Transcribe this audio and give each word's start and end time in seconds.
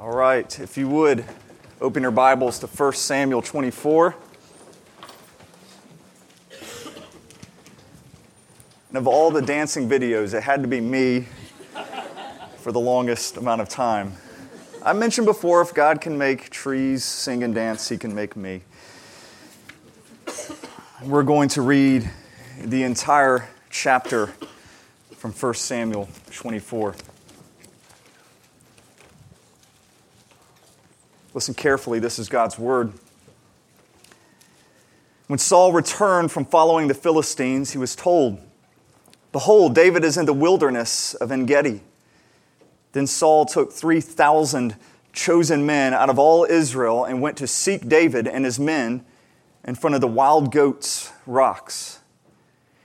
All 0.00 0.12
right, 0.12 0.60
if 0.60 0.76
you 0.76 0.88
would 0.90 1.24
open 1.80 2.02
your 2.04 2.12
Bibles 2.12 2.60
to 2.60 2.68
1 2.68 2.92
Samuel 2.92 3.42
24. 3.42 4.14
And 8.90 8.96
of 8.96 9.08
all 9.08 9.32
the 9.32 9.42
dancing 9.42 9.88
videos, 9.88 10.34
it 10.34 10.44
had 10.44 10.62
to 10.62 10.68
be 10.68 10.80
me 10.80 11.26
for 12.58 12.70
the 12.70 12.78
longest 12.78 13.38
amount 13.38 13.60
of 13.60 13.68
time. 13.68 14.12
I 14.84 14.92
mentioned 14.92 15.26
before 15.26 15.60
if 15.62 15.74
God 15.74 16.00
can 16.00 16.16
make 16.16 16.48
trees 16.50 17.02
sing 17.02 17.42
and 17.42 17.52
dance, 17.52 17.88
He 17.88 17.98
can 17.98 18.14
make 18.14 18.36
me. 18.36 18.62
We're 21.02 21.24
going 21.24 21.48
to 21.48 21.62
read 21.62 22.08
the 22.62 22.84
entire 22.84 23.48
chapter 23.68 24.28
from 25.16 25.32
1 25.32 25.54
Samuel 25.54 26.08
24. 26.30 26.94
Listen 31.38 31.54
carefully, 31.54 32.00
this 32.00 32.18
is 32.18 32.28
God's 32.28 32.58
word. 32.58 32.92
When 35.28 35.38
Saul 35.38 35.72
returned 35.72 36.32
from 36.32 36.44
following 36.44 36.88
the 36.88 36.94
Philistines, 36.94 37.70
he 37.70 37.78
was 37.78 37.94
told, 37.94 38.40
Behold, 39.30 39.72
David 39.72 40.02
is 40.02 40.16
in 40.16 40.26
the 40.26 40.32
wilderness 40.32 41.14
of 41.14 41.30
En 41.30 41.46
Gedi. 41.46 41.82
Then 42.90 43.06
Saul 43.06 43.46
took 43.46 43.72
3,000 43.72 44.74
chosen 45.12 45.64
men 45.64 45.94
out 45.94 46.10
of 46.10 46.18
all 46.18 46.42
Israel 46.42 47.04
and 47.04 47.22
went 47.22 47.36
to 47.36 47.46
seek 47.46 47.88
David 47.88 48.26
and 48.26 48.44
his 48.44 48.58
men 48.58 49.04
in 49.62 49.76
front 49.76 49.94
of 49.94 50.00
the 50.00 50.08
wild 50.08 50.50
goats' 50.50 51.12
rocks. 51.24 52.00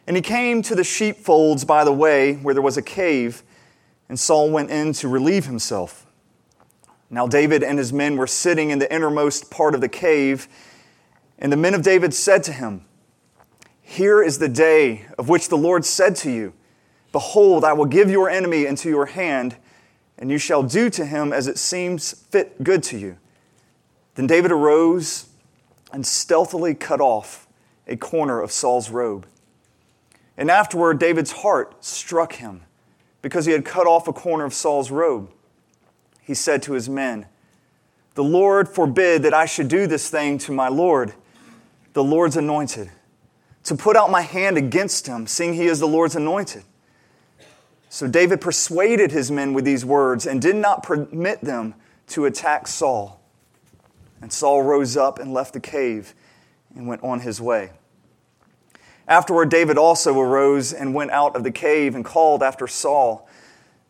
And 0.05 0.15
he 0.15 0.21
came 0.21 0.61
to 0.61 0.75
the 0.75 0.83
sheepfolds 0.83 1.65
by 1.65 1.83
the 1.83 1.91
way 1.91 2.35
where 2.35 2.53
there 2.53 2.61
was 2.61 2.77
a 2.77 2.83
cave, 2.83 3.41
and 4.07 4.19
Saul 4.19 4.51
went 4.51 4.69
in 4.69 4.93
to 4.93 5.07
relieve 5.07 5.47
himself. 5.47 6.05
Now 7.13 7.27
David 7.27 7.61
and 7.61 7.77
his 7.77 7.93
men 7.93 8.17
were 8.17 8.25
sitting 8.25 8.71
in 8.71 8.79
the 8.79 8.91
innermost 8.91 9.51
part 9.51 9.75
of 9.75 9.81
the 9.81 9.87
cave, 9.87 10.47
and 11.37 11.51
the 11.51 11.57
men 11.57 11.75
of 11.75 11.83
David 11.83 12.11
said 12.11 12.43
to 12.45 12.51
him, 12.51 12.85
Here 13.83 14.23
is 14.23 14.39
the 14.39 14.49
day 14.49 15.05
of 15.15 15.29
which 15.29 15.47
the 15.47 15.55
Lord 15.55 15.85
said 15.85 16.15
to 16.17 16.31
you, 16.31 16.53
Behold, 17.11 17.63
I 17.63 17.73
will 17.73 17.85
give 17.85 18.09
your 18.09 18.31
enemy 18.31 18.65
into 18.65 18.89
your 18.89 19.05
hand, 19.05 19.57
and 20.17 20.31
you 20.31 20.39
shall 20.39 20.63
do 20.63 20.89
to 20.89 21.05
him 21.05 21.31
as 21.31 21.47
it 21.47 21.59
seems 21.59 22.13
fit 22.31 22.63
good 22.63 22.81
to 22.85 22.97
you. 22.97 23.17
Then 24.15 24.25
David 24.25 24.51
arose 24.51 25.27
and 25.91 26.07
stealthily 26.07 26.73
cut 26.73 26.99
off 26.99 27.47
a 27.87 27.95
corner 27.95 28.41
of 28.41 28.51
Saul's 28.51 28.89
robe. 28.89 29.27
And 30.35 30.49
afterward, 30.49 30.97
David's 30.97 31.31
heart 31.31 31.85
struck 31.85 32.33
him 32.33 32.63
because 33.21 33.45
he 33.45 33.51
had 33.51 33.65
cut 33.65 33.85
off 33.85 34.07
a 34.07 34.13
corner 34.13 34.45
of 34.45 34.53
Saul's 34.55 34.89
robe 34.89 35.31
he 36.23 36.33
said 36.33 36.63
to 36.63 36.73
his 36.73 36.89
men, 36.89 37.25
The 38.15 38.23
Lord 38.23 38.67
forbid 38.69 39.23
that 39.23 39.33
I 39.33 39.45
should 39.45 39.67
do 39.67 39.87
this 39.87 40.09
thing 40.09 40.37
to 40.39 40.51
my 40.51 40.69
Lord, 40.69 41.13
the 41.93 42.03
Lord's 42.03 42.37
anointed, 42.37 42.89
to 43.65 43.75
put 43.75 43.95
out 43.95 44.09
my 44.09 44.21
hand 44.21 44.57
against 44.57 45.07
him, 45.07 45.27
seeing 45.27 45.53
he 45.53 45.65
is 45.65 45.79
the 45.79 45.87
Lord's 45.87 46.15
anointed. 46.15 46.63
So 47.89 48.07
David 48.07 48.41
persuaded 48.41 49.11
his 49.11 49.29
men 49.29 49.53
with 49.53 49.65
these 49.65 49.85
words 49.85 50.25
and 50.25 50.41
did 50.41 50.55
not 50.55 50.81
permit 50.81 51.41
them 51.41 51.75
to 52.07 52.25
attack 52.25 52.67
Saul. 52.67 53.21
And 54.21 54.33
Saul 54.33 54.63
rose 54.63 54.97
up 54.97 55.19
and 55.19 55.33
left 55.33 55.53
the 55.53 55.59
cave 55.59 56.15
and 56.75 56.87
went 56.87 57.03
on 57.03 57.19
his 57.19 57.39
way. 57.39 57.71
Afterward, 59.07 59.49
David 59.49 59.77
also 59.77 60.17
arose 60.19 60.73
and 60.73 60.95
went 60.95 61.11
out 61.11 61.35
of 61.35 61.43
the 61.43 61.51
cave 61.51 61.93
and 61.93 62.05
called 62.05 62.41
after 62.41 62.67
Saul, 62.67 63.27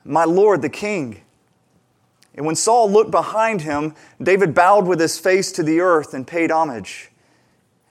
My 0.03 0.25
Lord 0.25 0.61
the 0.61 0.69
king. 0.69 1.21
And 2.35 2.45
when 2.45 2.55
Saul 2.55 2.89
looked 2.89 3.11
behind 3.11 3.61
him, 3.61 3.95
David 4.21 4.55
bowed 4.55 4.87
with 4.87 4.99
his 4.99 5.19
face 5.19 5.51
to 5.53 5.63
the 5.63 5.79
earth 5.79 6.13
and 6.13 6.25
paid 6.25 6.51
homage. 6.51 7.11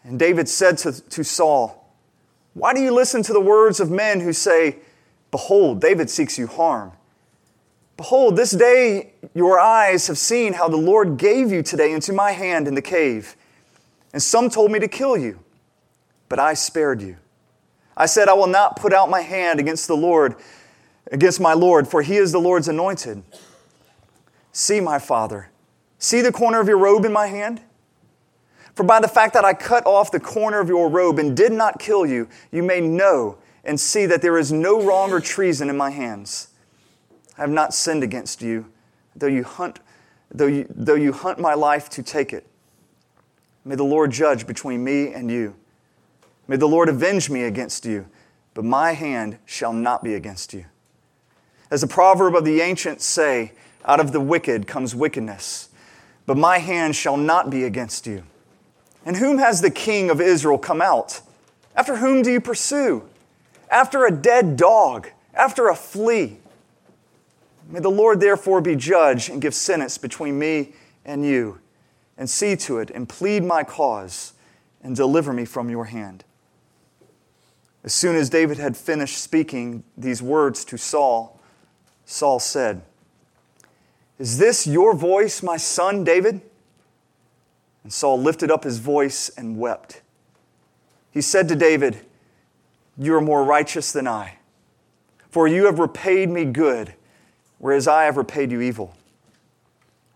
And 0.05 0.19
David 0.19 0.49
said 0.49 0.79
to, 0.79 0.93
to 0.93 1.23
Saul, 1.23 1.95
Why 2.55 2.75
do 2.75 2.81
you 2.81 2.93
listen 2.93 3.23
to 3.25 3.33
the 3.33 3.41
words 3.41 3.79
of 3.79 3.91
men 3.91 4.21
who 4.21 4.33
say, 4.33 4.79
Behold, 5.31 5.81
David 5.81 6.11
seeks 6.11 6.39
you 6.39 6.47
harm? 6.47 6.93
Behold, 7.97 8.37
this 8.37 8.51
day 8.51 9.13
your 9.33 9.61
eyes 9.61 10.09
have 10.09 10.19
seen 10.19 10.55
how 10.55 10.69
the 10.69 10.77
Lord 10.77 11.19
gave 11.19 11.53
you 11.53 11.63
today 11.63 11.93
into 11.93 12.13
my 12.13 12.33
hand 12.33 12.67
in 12.67 12.75
the 12.75 12.83
cave. 12.83 13.37
And 14.13 14.21
some 14.21 14.51
told 14.51 14.73
me 14.73 14.79
to 14.81 14.89
kill 14.89 15.17
you, 15.17 15.39
but 16.29 16.39
I 16.39 16.55
spared 16.55 17.01
you. 17.01 17.17
I 17.97 18.07
said, 18.07 18.29
I 18.29 18.33
will 18.33 18.47
not 18.47 18.77
put 18.77 18.93
out 18.93 19.09
my 19.09 19.21
hand 19.21 19.61
against 19.61 19.87
the 19.87 19.97
Lord, 19.97 20.35
against 21.13 21.41
my 21.41 21.53
Lord, 21.53 21.87
for 21.87 22.03
he 22.03 22.17
is 22.17 22.33
the 22.33 22.41
Lord's 22.41 22.69
anointed. 22.69 23.23
See, 24.53 24.81
my 24.81 24.99
father, 24.99 25.51
see 25.99 26.21
the 26.21 26.31
corner 26.31 26.61
of 26.61 26.69
your 26.69 26.79
robe 26.79 27.05
in 27.05 27.13
my 27.13 27.27
hand? 27.27 27.63
For 28.75 28.85
by 28.85 29.01
the 29.01 29.09
fact 29.09 29.35
that 29.35 29.45
I 29.45 29.55
cut 29.55 29.87
off 29.87 30.11
the 30.11 30.21
corner 30.21 30.61
of 30.61 30.69
your 30.69 30.89
robe 30.89 31.19
and 31.19 31.37
did 31.37 31.53
not 31.53 31.79
kill 31.79 32.07
you, 32.07 32.29
you 32.51 32.63
may 32.63 32.81
know 32.81 33.39
and 33.65 33.79
see 33.79 34.07
that 34.07 34.23
there 34.23 34.39
is 34.39 34.53
no 34.53 34.83
wrong 34.83 35.13
or 35.13 35.21
treason 35.21 35.69
in 35.69 35.77
my 35.77 35.91
hands. 35.91 36.49
I 37.37 37.43
have 37.43 37.51
not 37.51 37.75
sinned 37.75 38.03
against 38.03 38.43
you, 38.43 38.67
though 39.17 39.27
you 39.27 39.45
hunt, 39.45 39.81
though 40.31 40.47
you, 40.47 40.67
though 40.69 40.95
you 40.95 41.13
hunt 41.13 41.39
my 41.39 41.55
life 41.55 41.89
to 41.91 42.03
take 42.03 42.33
it. 42.33 42.47
May 43.65 43.75
the 43.75 43.85
Lord 43.85 44.11
judge 44.11 44.47
between 44.47 44.83
me 44.83 45.13
and 45.13 45.31
you. 45.31 45.55
May 46.49 46.57
the 46.57 46.69
Lord 46.69 46.89
avenge 46.89 47.31
me 47.31 47.45
against 47.45 47.85
you, 47.85 48.07
but 48.55 48.65
my 48.65 48.93
hand 48.93 49.39
shall 49.47 49.73
not 49.73 50.03
be 50.03 50.15
against 50.15 50.53
you. 50.53 50.65
As 51.71 51.81
the 51.81 51.87
proverb 51.87 52.35
of 52.35 52.45
the 52.45 52.61
ancients 52.61 53.05
say, 53.05 53.53
out 53.85 54.01
of 54.01 54.13
the 54.13 54.21
wicked 54.21 54.67
comes 54.67 54.95
wickedness, 54.95 55.69
but 56.27 56.37
my 56.37 56.59
hand 56.59 56.97
shall 56.97 57.17
not 57.17 57.51
be 57.51 57.65
against 57.65 58.07
you. 58.07 58.25
And 59.05 59.17
whom 59.17 59.39
has 59.39 59.61
the 59.61 59.71
king 59.71 60.11
of 60.11 60.21
Israel 60.21 60.59
come 60.59 60.81
out? 60.81 61.21
After 61.75 61.97
whom 61.97 62.23
do 62.23 62.31
you 62.31 62.41
pursue? 62.41 63.09
After 63.71 64.05
a 64.05 64.13
dead 64.13 64.57
dog, 64.57 65.09
after 65.35 65.69
a 65.69 65.75
flea. 65.75 66.39
May 67.69 67.81
the 67.81 67.91
Lord 67.91 68.21
therefore 68.21 68.61
be 68.61 68.77
judge 68.77 69.29
and 69.29 69.41
give 69.41 69.55
sentence 69.55 69.99
between 69.99 70.39
me 70.39 70.75
and 71.05 71.25
you, 71.25 71.59
and 72.19 72.29
see 72.29 72.55
to 72.57 72.79
it, 72.79 72.91
and 72.91 73.09
plead 73.09 73.43
my 73.43 73.65
cause, 73.65 74.35
and 74.83 74.95
deliver 74.95 75.33
me 75.33 75.45
from 75.45 75.71
your 75.71 75.87
hand. 75.87 76.25
As 77.85 77.93
soon 77.93 78.15
as 78.15 78.31
David 78.31 78.59
had 78.59 78.77
finished 78.77 79.19
speaking 79.19 79.83
these 79.97 80.23
words 80.23 80.65
to 80.67 80.77
Saul, 80.77 81.41
Saul 82.05 82.39
said, 82.39 82.83
is 84.23 84.39
this 84.39 84.69
your 84.69 84.95
voice, 84.95 85.43
my 85.43 85.57
son 85.57 86.05
David? 86.05 86.41
And 87.83 87.93
Saul 87.93 88.21
lifted 88.21 88.53
up 88.53 88.63
his 88.63 88.79
voice 88.79 89.29
and 89.31 89.59
wept. 89.59 90.01
He 91.11 91.21
said 91.21 91.49
to 91.49 91.57
David, 91.57 92.07
You 92.97 93.17
are 93.17 93.21
more 93.21 93.43
righteous 93.43 93.91
than 93.91 94.07
I, 94.07 94.39
for 95.29 95.49
you 95.49 95.65
have 95.65 95.81
repaid 95.81 96.31
me 96.31 96.45
good, 96.45 96.95
whereas 97.59 97.89
I 97.89 98.05
have 98.05 98.17
repaid 98.17 98.53
you 98.53 98.61
evil. 98.61 98.95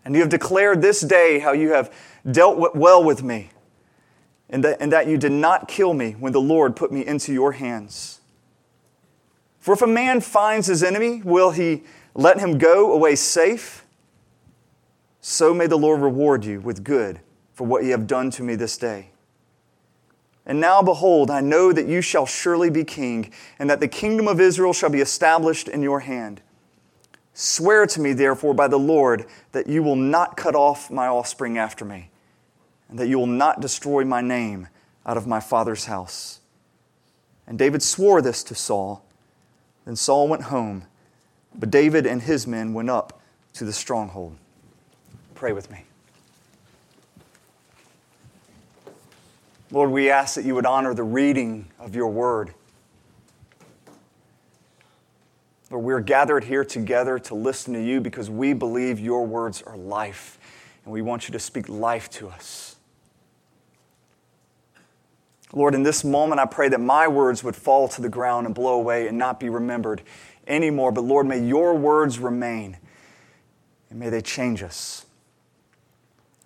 And 0.05 0.15
you 0.15 0.21
have 0.21 0.29
declared 0.29 0.81
this 0.81 1.01
day 1.01 1.39
how 1.39 1.51
you 1.51 1.73
have 1.73 1.93
dealt 2.31 2.77
well 2.77 3.03
with 3.03 3.23
me, 3.23 3.49
and 4.49 4.63
that, 4.63 4.77
and 4.79 4.89
that 4.93 5.07
you 5.07 5.17
did 5.17 5.33
not 5.33 5.67
kill 5.67 5.93
me 5.93 6.13
when 6.13 6.31
the 6.31 6.39
Lord 6.39 6.77
put 6.77 6.93
me 6.93 7.05
into 7.05 7.33
your 7.33 7.51
hands. 7.51 8.21
For 9.59 9.73
if 9.73 9.81
a 9.81 9.87
man 9.87 10.21
finds 10.21 10.67
his 10.67 10.81
enemy, 10.81 11.21
will 11.25 11.51
he 11.51 11.83
let 12.15 12.39
him 12.39 12.57
go 12.57 12.93
away 12.93 13.17
safe? 13.17 13.83
So 15.29 15.53
may 15.53 15.67
the 15.67 15.77
Lord 15.77 15.99
reward 15.99 16.45
you 16.45 16.61
with 16.61 16.85
good 16.85 17.19
for 17.53 17.67
what 17.67 17.83
ye 17.83 17.89
have 17.89 18.07
done 18.07 18.31
to 18.31 18.43
me 18.43 18.55
this 18.55 18.77
day. 18.77 19.09
And 20.45 20.61
now, 20.61 20.81
behold, 20.81 21.29
I 21.29 21.41
know 21.41 21.73
that 21.73 21.85
you 21.85 21.99
shall 21.99 22.25
surely 22.25 22.69
be 22.69 22.85
king, 22.85 23.33
and 23.59 23.69
that 23.69 23.81
the 23.81 23.89
kingdom 23.89 24.29
of 24.29 24.39
Israel 24.39 24.71
shall 24.71 24.89
be 24.89 25.01
established 25.01 25.67
in 25.67 25.81
your 25.81 25.99
hand. 25.99 26.41
Swear 27.33 27.85
to 27.87 27.99
me, 27.99 28.13
therefore, 28.13 28.53
by 28.53 28.69
the 28.69 28.79
Lord, 28.79 29.25
that 29.51 29.67
you 29.67 29.83
will 29.83 29.97
not 29.97 30.37
cut 30.37 30.55
off 30.55 30.89
my 30.89 31.07
offspring 31.07 31.57
after 31.57 31.83
me, 31.83 32.09
and 32.87 32.97
that 32.97 33.09
you 33.09 33.19
will 33.19 33.27
not 33.27 33.59
destroy 33.59 34.05
my 34.05 34.21
name 34.21 34.69
out 35.05 35.17
of 35.17 35.27
my 35.27 35.41
father's 35.41 35.85
house. 35.87 36.39
And 37.45 37.59
David 37.59 37.83
swore 37.83 38.21
this 38.21 38.45
to 38.45 38.55
Saul. 38.55 39.03
Then 39.83 39.97
Saul 39.97 40.29
went 40.29 40.43
home, 40.43 40.85
but 41.53 41.69
David 41.69 42.05
and 42.05 42.21
his 42.21 42.47
men 42.47 42.73
went 42.73 42.89
up 42.89 43.19
to 43.55 43.65
the 43.65 43.73
stronghold. 43.73 44.37
Pray 45.37 45.51
with 45.51 45.69
me. 45.69 45.83
Lord, 49.69 49.91
we 49.91 50.09
ask 50.09 50.33
that 50.33 50.45
you 50.45 50.55
would 50.55 50.65
honor 50.65 50.95
the 50.95 51.03
reading 51.03 51.67
of 51.77 51.95
your 51.95 52.07
word. 52.07 52.55
Lord, 55.69 55.85
we're 55.85 55.99
gathered 55.99 56.45
here 56.45 56.65
together 56.65 57.19
to 57.19 57.35
listen 57.35 57.75
to 57.75 57.83
you 57.83 58.01
because 58.01 58.31
we 58.31 58.53
believe 58.53 58.99
your 58.99 59.27
words 59.27 59.61
are 59.61 59.77
life, 59.77 60.39
and 60.83 60.91
we 60.91 61.03
want 61.03 61.27
you 61.27 61.33
to 61.33 61.39
speak 61.39 61.69
life 61.69 62.09
to 62.09 62.29
us. 62.29 62.77
Lord, 65.53 65.75
in 65.75 65.83
this 65.83 66.03
moment, 66.03 66.41
I 66.41 66.45
pray 66.45 66.67
that 66.69 66.81
my 66.81 67.07
words 67.07 67.43
would 67.43 67.55
fall 67.55 67.87
to 67.89 68.01
the 68.01 68.09
ground 68.09 68.47
and 68.47 68.55
blow 68.55 68.73
away 68.73 69.07
and 69.07 69.19
not 69.19 69.39
be 69.39 69.49
remembered 69.49 70.01
anymore. 70.47 70.91
But 70.91 71.01
Lord, 71.03 71.27
may 71.27 71.45
your 71.45 71.75
words 71.75 72.17
remain, 72.17 72.79
and 73.91 73.99
may 73.99 74.09
they 74.09 74.21
change 74.21 74.63
us. 74.63 75.03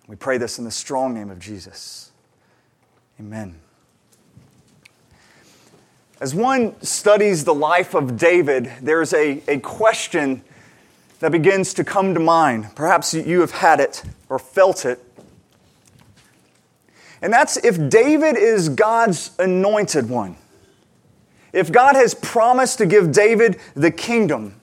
We 0.06 0.16
pray 0.16 0.38
this 0.38 0.58
in 0.58 0.64
the 0.64 0.70
strong 0.70 1.14
name 1.14 1.30
of 1.30 1.38
Jesus. 1.38 2.10
Amen. 3.20 3.58
As 6.20 6.34
one 6.34 6.80
studies 6.82 7.44
the 7.44 7.54
life 7.54 7.94
of 7.94 8.16
David, 8.16 8.70
there's 8.80 9.12
a, 9.12 9.42
a 9.48 9.58
question 9.58 10.42
that 11.20 11.32
begins 11.32 11.74
to 11.74 11.84
come 11.84 12.14
to 12.14 12.20
mind. 12.20 12.74
Perhaps 12.74 13.14
you 13.14 13.40
have 13.40 13.52
had 13.52 13.80
it 13.80 14.02
or 14.28 14.38
felt 14.38 14.84
it. 14.84 15.00
And 17.20 17.32
that's 17.32 17.56
if 17.58 17.88
David 17.88 18.36
is 18.36 18.68
God's 18.68 19.30
anointed 19.38 20.08
one. 20.08 20.36
If 21.52 21.70
God 21.70 21.94
has 21.94 22.14
promised 22.14 22.78
to 22.78 22.86
give 22.86 23.12
David 23.12 23.60
the 23.74 23.90
kingdom, 23.90 24.54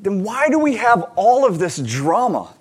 then 0.00 0.22
why 0.24 0.48
do 0.48 0.58
we 0.58 0.76
have 0.76 1.10
all 1.16 1.46
of 1.46 1.58
this 1.58 1.78
drama? 1.78 2.52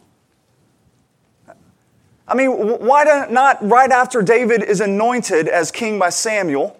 I 2.31 2.33
mean, 2.33 2.49
why 2.49 3.27
not 3.29 3.57
right 3.61 3.91
after 3.91 4.21
David 4.21 4.63
is 4.63 4.79
anointed 4.79 5.49
as 5.49 5.69
king 5.69 5.99
by 5.99 6.11
Samuel? 6.11 6.77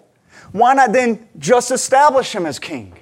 Why 0.52 0.72
not 0.72 0.92
then 0.92 1.28
just 1.38 1.70
establish 1.70 2.34
him 2.34 2.46
as 2.46 2.58
king? 2.58 2.96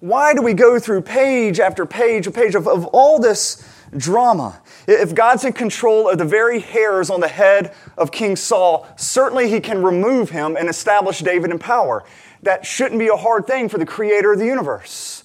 Why 0.00 0.34
do 0.34 0.42
we 0.42 0.54
go 0.54 0.80
through 0.80 1.02
page 1.02 1.60
after 1.60 1.86
page 1.86 2.26
of 2.26 2.34
page 2.34 2.56
of, 2.56 2.66
of 2.66 2.84
all 2.86 3.20
this 3.20 3.64
drama? 3.96 4.60
If 4.88 5.14
God's 5.14 5.44
in 5.44 5.52
control 5.52 6.08
of 6.08 6.18
the 6.18 6.24
very 6.24 6.58
hairs 6.58 7.10
on 7.10 7.20
the 7.20 7.28
head 7.28 7.76
of 7.96 8.10
King 8.10 8.34
Saul, 8.34 8.88
certainly 8.96 9.48
he 9.48 9.60
can 9.60 9.84
remove 9.84 10.30
him 10.30 10.56
and 10.56 10.68
establish 10.68 11.20
David 11.20 11.52
in 11.52 11.60
power. 11.60 12.02
That 12.42 12.66
shouldn't 12.66 12.98
be 12.98 13.06
a 13.06 13.16
hard 13.16 13.46
thing 13.46 13.68
for 13.68 13.78
the 13.78 13.86
creator 13.86 14.32
of 14.32 14.40
the 14.40 14.46
universe. 14.46 15.22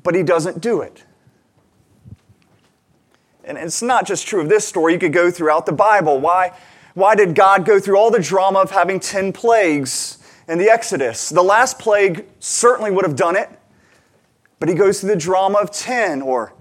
But 0.00 0.14
he 0.14 0.22
doesn't 0.22 0.60
do 0.60 0.80
it. 0.80 1.02
And 3.44 3.58
it's 3.58 3.82
not 3.82 4.06
just 4.06 4.26
true 4.26 4.40
of 4.40 4.48
this 4.48 4.66
story, 4.66 4.94
you 4.94 4.98
could 4.98 5.12
go 5.12 5.30
throughout 5.30 5.66
the 5.66 5.72
Bible. 5.72 6.20
Why, 6.20 6.52
why 6.94 7.14
did 7.14 7.34
God 7.34 7.64
go 7.64 7.78
through 7.78 7.98
all 7.98 8.10
the 8.10 8.22
drama 8.22 8.60
of 8.60 8.70
having 8.70 9.00
10 9.00 9.32
plagues 9.32 10.18
in 10.48 10.58
the 10.58 10.70
Exodus. 10.70 11.30
The 11.30 11.42
last 11.42 11.78
plague 11.78 12.26
certainly 12.38 12.90
would 12.90 13.04
have 13.04 13.16
done 13.16 13.36
it, 13.36 13.48
but 14.58 14.68
he 14.68 14.74
goes 14.74 15.00
through 15.00 15.10
the 15.10 15.16
drama 15.16 15.58
of 15.58 15.70
10 15.70 16.22
or 16.22 16.52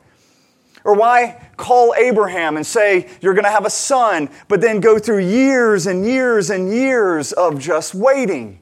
or 0.86 0.96
why 0.96 1.42
call 1.56 1.96
Abraham 1.96 2.58
and 2.58 2.68
say 2.68 3.10
you're 3.22 3.34
going 3.34 3.46
to 3.46 3.50
have 3.50 3.66
a 3.66 3.70
son, 3.70 4.30
but 4.50 4.60
then 4.60 4.82
go 4.82 5.00
through 5.00 5.20
years 5.20 5.88
and 5.88 6.06
years 6.06 6.50
and 6.50 6.74
years 6.74 7.32
of 7.32 7.58
just 7.58 7.96
waiting? 7.96 8.60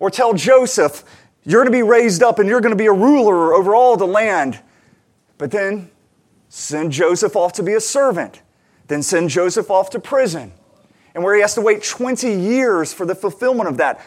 Or 0.00 0.10
tell 0.10 0.34
Joseph 0.34 1.04
you're 1.44 1.62
going 1.62 1.72
to 1.72 1.78
be 1.78 1.84
raised 1.84 2.24
up 2.24 2.40
and 2.40 2.48
you're 2.48 2.60
going 2.60 2.72
to 2.72 2.76
be 2.76 2.86
a 2.86 2.92
ruler 2.92 3.54
over 3.54 3.76
all 3.76 3.96
the 3.96 4.08
land, 4.08 4.58
but 5.38 5.52
then 5.52 5.88
send 6.48 6.92
Joseph 6.92 7.36
off 7.36 7.52
to 7.54 7.62
be 7.62 7.74
a 7.74 7.80
servant, 7.80 8.42
then 8.86 9.02
send 9.02 9.30
Joseph 9.30 9.70
off 9.70 9.90
to 9.90 10.00
prison 10.00 10.52
and 11.14 11.24
where 11.24 11.34
he 11.34 11.40
has 11.40 11.54
to 11.54 11.60
wait 11.60 11.82
20 11.82 12.30
years 12.32 12.92
for 12.92 13.04
the 13.04 13.14
fulfillment 13.14 13.68
of 13.68 13.78
that. 13.78 14.00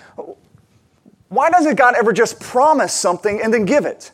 Why 1.28 1.50
doesn't 1.50 1.76
God 1.76 1.96
ever 1.96 2.14
just 2.14 2.40
promise 2.40 2.94
something 2.94 3.42
and 3.42 3.54
then 3.54 3.66
give 3.66 3.86
it? 3.86 4.12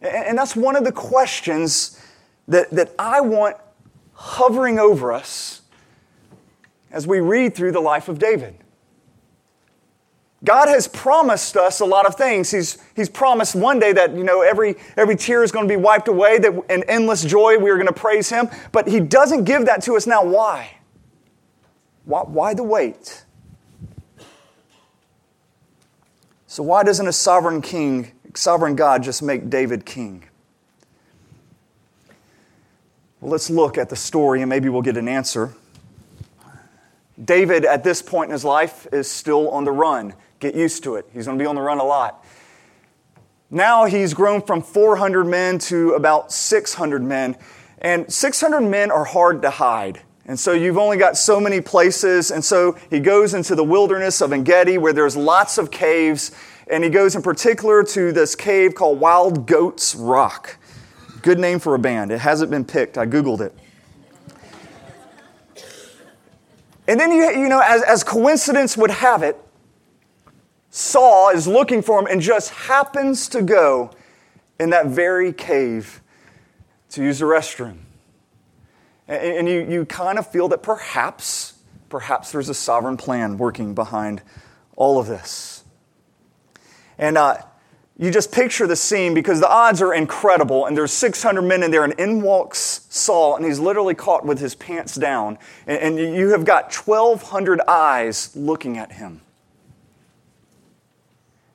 And 0.00 0.38
that's 0.38 0.54
one 0.54 0.76
of 0.76 0.84
the 0.84 0.92
questions 0.92 2.00
that, 2.48 2.70
that 2.70 2.94
I 2.98 3.20
want 3.20 3.56
hovering 4.12 4.78
over 4.78 5.12
us 5.12 5.62
as 6.90 7.06
we 7.06 7.20
read 7.20 7.54
through 7.54 7.72
the 7.72 7.80
life 7.80 8.08
of 8.08 8.18
David. 8.18 8.56
God 10.46 10.68
has 10.68 10.86
promised 10.86 11.56
us 11.56 11.80
a 11.80 11.84
lot 11.84 12.06
of 12.06 12.14
things. 12.14 12.52
He's, 12.52 12.78
he's 12.94 13.08
promised 13.08 13.56
one 13.56 13.80
day 13.80 13.92
that, 13.92 14.14
you 14.16 14.22
know, 14.22 14.42
every, 14.42 14.76
every 14.96 15.16
tear 15.16 15.42
is 15.42 15.50
going 15.50 15.66
to 15.66 15.68
be 15.68 15.76
wiped 15.76 16.06
away, 16.06 16.38
that 16.38 16.52
in 16.70 16.84
endless 16.84 17.24
joy 17.24 17.58
we 17.58 17.68
are 17.68 17.74
going 17.74 17.88
to 17.88 17.92
praise 17.92 18.30
Him. 18.30 18.48
But 18.70 18.86
He 18.86 19.00
doesn't 19.00 19.42
give 19.42 19.66
that 19.66 19.82
to 19.82 19.96
us 19.96 20.06
now. 20.06 20.24
Why? 20.24 20.76
Why, 22.04 22.22
why 22.22 22.54
the 22.54 22.62
wait? 22.62 23.24
So 26.46 26.62
why 26.62 26.84
doesn't 26.84 27.08
a 27.08 27.12
sovereign 27.12 27.60
king, 27.60 28.12
sovereign 28.34 28.76
God 28.76 29.02
just 29.02 29.24
make 29.24 29.50
David 29.50 29.84
king? 29.84 30.26
Well, 33.20 33.32
let's 33.32 33.50
look 33.50 33.78
at 33.78 33.88
the 33.88 33.96
story 33.96 34.42
and 34.42 34.48
maybe 34.48 34.68
we'll 34.68 34.82
get 34.82 34.96
an 34.96 35.08
answer. 35.08 35.54
David, 37.22 37.64
at 37.64 37.82
this 37.82 38.00
point 38.00 38.28
in 38.28 38.32
his 38.32 38.44
life, 38.44 38.86
is 38.92 39.10
still 39.10 39.50
on 39.50 39.64
the 39.64 39.72
run. 39.72 40.14
Get 40.40 40.54
used 40.54 40.82
to 40.84 40.96
it. 40.96 41.08
He's 41.12 41.26
going 41.26 41.38
to 41.38 41.42
be 41.42 41.46
on 41.46 41.54
the 41.54 41.62
run 41.62 41.78
a 41.78 41.84
lot. 41.84 42.24
Now 43.50 43.84
he's 43.84 44.12
grown 44.12 44.42
from 44.42 44.60
400 44.60 45.24
men 45.24 45.58
to 45.60 45.92
about 45.92 46.32
600 46.32 47.02
men. 47.02 47.36
And 47.78 48.12
600 48.12 48.60
men 48.62 48.90
are 48.90 49.04
hard 49.04 49.42
to 49.42 49.50
hide. 49.50 50.00
And 50.26 50.38
so 50.38 50.52
you've 50.52 50.78
only 50.78 50.96
got 50.96 51.16
so 51.16 51.38
many 51.38 51.60
places. 51.60 52.32
And 52.32 52.44
so 52.44 52.76
he 52.90 52.98
goes 52.98 53.34
into 53.34 53.54
the 53.54 53.62
wilderness 53.62 54.20
of 54.20 54.32
Engedi 54.32 54.76
where 54.76 54.92
there's 54.92 55.16
lots 55.16 55.56
of 55.58 55.70
caves. 55.70 56.32
And 56.68 56.82
he 56.82 56.90
goes 56.90 57.14
in 57.14 57.22
particular 57.22 57.84
to 57.84 58.10
this 58.10 58.34
cave 58.34 58.74
called 58.74 58.98
Wild 58.98 59.46
Goats 59.46 59.94
Rock. 59.94 60.58
Good 61.22 61.38
name 61.38 61.60
for 61.60 61.74
a 61.76 61.78
band. 61.78 62.10
It 62.10 62.18
hasn't 62.18 62.50
been 62.50 62.64
picked. 62.64 62.98
I 62.98 63.06
Googled 63.06 63.40
it. 63.40 63.54
And 66.88 67.00
then, 67.00 67.10
you, 67.10 67.30
you 67.30 67.48
know, 67.48 67.60
as, 67.64 67.82
as 67.82 68.04
coincidence 68.04 68.76
would 68.76 68.90
have 68.90 69.22
it, 69.22 69.40
Saul 70.76 71.30
is 71.30 71.48
looking 71.48 71.80
for 71.80 71.98
him 71.98 72.06
and 72.06 72.20
just 72.20 72.50
happens 72.50 73.30
to 73.30 73.40
go 73.40 73.92
in 74.60 74.68
that 74.70 74.88
very 74.88 75.32
cave 75.32 76.02
to 76.90 77.02
use 77.02 77.20
the 77.20 77.24
restroom. 77.24 77.78
And, 79.08 79.48
you, 79.48 79.66
you 79.66 79.86
kind 79.86 80.18
of 80.18 80.30
feel 80.30 80.48
that 80.48 80.62
perhaps, 80.62 81.54
perhaps 81.88 82.30
there's 82.30 82.50
a 82.50 82.54
sovereign 82.54 82.98
plan 82.98 83.38
working 83.38 83.74
behind 83.74 84.20
all 84.76 84.98
of 84.98 85.06
this. 85.06 85.64
And 86.98 87.16
uh, 87.16 87.38
you 87.96 88.10
just 88.10 88.30
picture 88.30 88.66
the 88.66 88.76
scene 88.76 89.14
because 89.14 89.40
the 89.40 89.48
odds 89.48 89.80
are 89.80 89.94
incredible, 89.94 90.66
and 90.66 90.76
there's 90.76 90.92
600 90.92 91.40
men 91.40 91.62
in 91.62 91.70
there, 91.70 91.84
and 91.84 91.94
in 91.94 92.20
walks 92.20 92.86
Saul, 92.90 93.36
and 93.36 93.46
he's 93.46 93.58
literally 93.58 93.94
caught 93.94 94.26
with 94.26 94.40
his 94.40 94.54
pants 94.54 94.94
down, 94.94 95.38
and, 95.66 95.98
and 95.98 96.14
you 96.14 96.32
have 96.32 96.44
got 96.44 96.70
1,200 96.74 97.62
eyes 97.66 98.36
looking 98.36 98.76
at 98.76 98.92
him. 98.92 99.22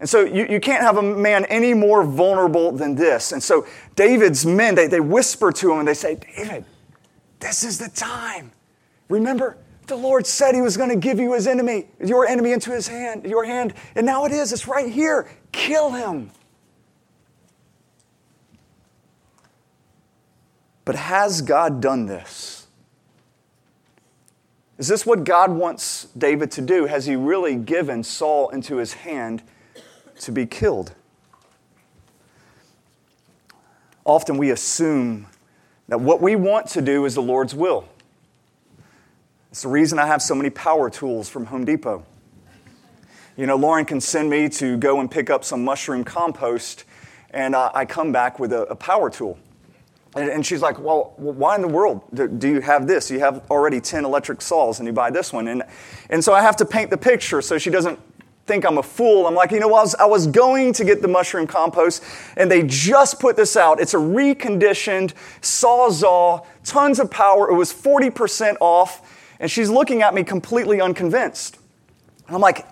And 0.02 0.10
so 0.10 0.22
you, 0.22 0.48
you 0.50 0.60
can't 0.60 0.82
have 0.82 0.98
a 0.98 1.02
man 1.04 1.46
any 1.46 1.76
more 1.76 2.04
vulnerable 2.04 2.72
than 2.72 2.96
this. 2.96 3.32
And 3.32 3.42
so 3.42 3.68
David's 3.96 4.48
men, 4.48 4.74
they, 4.74 4.88
they 4.88 5.00
whisper 5.00 5.52
to 5.52 5.72
him 5.72 5.78
and 5.78 5.88
they 5.88 5.94
say, 5.94 6.16
David, 6.16 6.66
this 7.40 7.64
is 7.64 7.78
the 7.78 7.88
time. 7.88 8.52
Remember, 9.10 9.58
the 9.86 9.96
Lord 9.96 10.26
said 10.26 10.56
he 10.56 10.62
was 10.62 10.76
going 10.76 10.90
to 10.90 10.96
give 10.96 11.20
you 11.20 11.34
his 11.34 11.46
enemy, 11.46 11.86
your 12.04 12.28
enemy 12.28 12.52
into 12.52 12.72
his 12.72 12.88
hand, 12.88 13.26
your 13.26 13.46
hand, 13.46 13.76
and 13.94 14.04
now 14.04 14.26
it 14.26 14.32
is. 14.32 14.52
It's 14.52 14.68
right 14.68 14.92
here. 14.92 15.30
Kill 15.52 15.92
him. 15.92 16.32
But 20.84 20.96
has 20.96 21.44
God 21.44 21.80
done 21.80 22.08
this? 22.08 22.66
Is 24.80 24.88
this 24.88 25.06
what 25.06 25.26
God 25.26 25.52
wants 25.52 26.06
David 26.18 26.50
to 26.54 26.62
do? 26.62 26.88
Has 26.88 27.06
he 27.06 27.16
really 27.16 27.56
given 27.56 28.04
Saul 28.04 28.50
into 28.50 28.78
his 28.78 28.94
hand 28.94 29.44
to 30.22 30.32
be 30.32 30.46
killed. 30.46 30.94
Often 34.06 34.38
we 34.38 34.52
assume 34.52 35.28
that 35.88 36.00
what 36.00 36.22
we 36.22 36.36
want 36.36 36.68
to 36.70 36.82
do 36.82 37.06
is 37.06 37.16
the 37.16 37.22
Lord's 37.22 37.54
will. 37.54 37.88
It's 39.52 39.64
the 39.64 39.68
reason 39.68 40.00
I 40.00 40.08
have 40.08 40.22
so 40.22 40.34
many 40.34 40.50
power 40.50 40.90
tools 40.90 41.28
from 41.28 41.46
Home 41.48 41.66
Depot. 41.66 42.06
You 43.38 43.46
know, 43.46 43.56
Lauren 43.56 43.86
can 43.86 44.00
send 44.00 44.30
me 44.30 44.50
to 44.50 44.78
go 44.78 45.00
and 45.00 45.10
pick 45.10 45.30
up 45.30 45.44
some 45.44 45.64
mushroom 45.64 46.04
compost, 46.04 46.86
and 47.32 47.56
uh, 47.56 47.72
I 47.74 47.86
come 47.86 48.12
back 48.12 48.40
with 48.40 48.54
a, 48.54 48.64
a 48.64 48.76
power 48.76 49.10
tool. 49.10 49.38
And, 50.16 50.30
and, 50.30 50.46
she's 50.46 50.62
like, 50.62 50.78
well, 50.78 51.14
why 51.16 51.56
in 51.56 51.62
the 51.62 51.70
world 51.70 52.02
do 52.14 52.50
you 52.50 52.60
have 52.60 52.86
this? 52.86 53.10
You 53.10 53.20
have 53.20 53.50
already 53.50 53.80
10 53.80 54.04
electric 54.04 54.42
saws, 54.42 54.80
and 54.80 54.88
you 54.88 54.92
buy 54.92 55.10
this 55.10 55.32
one. 55.32 55.48
And, 55.48 55.64
and 56.10 56.22
so 56.22 56.34
I 56.34 56.42
have 56.42 56.58
to 56.58 56.66
paint 56.66 56.90
the 56.90 56.98
picture 56.98 57.42
so 57.42 57.58
she 57.58 57.70
doesn't 57.70 57.98
think 58.52 58.66
I'm 58.66 58.80
a 58.80 58.84
fool. 58.84 59.28
I'm 59.28 59.34
like, 59.34 59.52
you 59.52 59.62
know, 59.62 59.70
I 59.70 59.82
was, 59.82 59.96
I 59.96 60.06
was 60.06 60.28
going 60.28 60.74
to 60.74 60.84
get 60.84 61.02
the 61.02 61.08
mushroom 61.08 61.48
compost, 61.48 62.04
and 62.36 62.52
they 62.52 62.64
just 62.64 63.18
put 63.18 63.38
this 63.38 63.56
out. 63.56 63.80
It's 63.80 63.94
a 63.94 63.98
reconditioned 63.98 65.14
Sawzall, 65.40 66.46
tons 66.66 67.00
of 67.00 67.10
power. 67.10 67.50
It 67.50 67.56
was 67.56 67.72
40% 67.72 68.58
off, 68.60 69.34
and 69.40 69.50
she's 69.50 69.70
looking 69.70 70.02
at 70.02 70.14
me 70.14 70.26
completely 70.26 70.82
unconvinced. 70.82 71.60
And 72.28 72.36
I'm 72.36 72.42
like, 72.42 72.68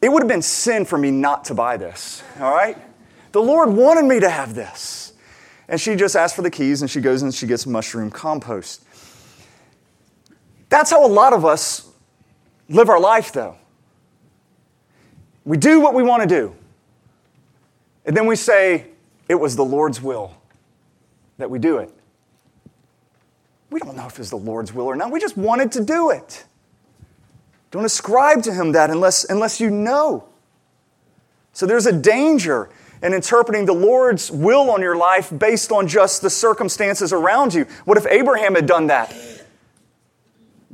it 0.00 0.12
would 0.12 0.22
have 0.22 0.28
been 0.28 0.42
sin 0.42 0.84
for 0.84 0.96
me 0.96 1.10
not 1.10 1.46
to 1.46 1.54
buy 1.54 1.76
this, 1.76 2.22
all 2.38 2.54
right? 2.54 2.78
The 3.32 3.42
Lord 3.42 3.70
wanted 3.70 4.04
me 4.04 4.20
to 4.20 4.30
have 4.30 4.54
this. 4.54 5.12
And 5.66 5.80
she 5.80 5.96
just 5.96 6.14
asked 6.14 6.36
for 6.36 6.42
the 6.42 6.52
keys, 6.52 6.82
and 6.82 6.90
she 6.90 7.00
goes 7.00 7.22
and 7.22 7.34
she 7.34 7.48
gets 7.48 7.66
mushroom 7.66 8.12
compost. 8.12 8.84
That's 10.68 10.92
how 10.92 11.04
a 11.04 11.10
lot 11.10 11.32
of 11.32 11.44
us 11.44 11.90
live 12.68 12.88
our 12.88 13.00
life, 13.00 13.32
though. 13.32 13.56
We 15.46 15.56
do 15.56 15.80
what 15.80 15.94
we 15.94 16.02
want 16.02 16.22
to 16.22 16.28
do. 16.28 16.54
And 18.04 18.14
then 18.14 18.26
we 18.26 18.36
say, 18.36 18.88
it 19.28 19.36
was 19.36 19.56
the 19.56 19.64
Lord's 19.64 20.02
will 20.02 20.36
that 21.38 21.48
we 21.48 21.58
do 21.58 21.78
it. 21.78 21.90
We 23.70 23.80
don't 23.80 23.96
know 23.96 24.06
if 24.06 24.18
it's 24.18 24.30
the 24.30 24.36
Lord's 24.36 24.72
will 24.72 24.86
or 24.86 24.96
not. 24.96 25.10
We 25.10 25.20
just 25.20 25.36
wanted 25.36 25.72
to 25.72 25.84
do 25.84 26.10
it. 26.10 26.44
Don't 27.70 27.84
ascribe 27.84 28.42
to 28.44 28.52
him 28.52 28.72
that 28.72 28.90
unless, 28.90 29.24
unless 29.24 29.60
you 29.60 29.70
know. 29.70 30.28
So 31.52 31.64
there's 31.64 31.86
a 31.86 31.92
danger 31.92 32.68
in 33.02 33.12
interpreting 33.12 33.66
the 33.66 33.72
Lord's 33.72 34.30
will 34.30 34.70
on 34.70 34.80
your 34.80 34.96
life 34.96 35.32
based 35.36 35.70
on 35.70 35.86
just 35.86 36.22
the 36.22 36.30
circumstances 36.30 37.12
around 37.12 37.54
you. 37.54 37.66
What 37.84 37.98
if 37.98 38.06
Abraham 38.06 38.54
had 38.54 38.66
done 38.66 38.88
that? 38.88 39.14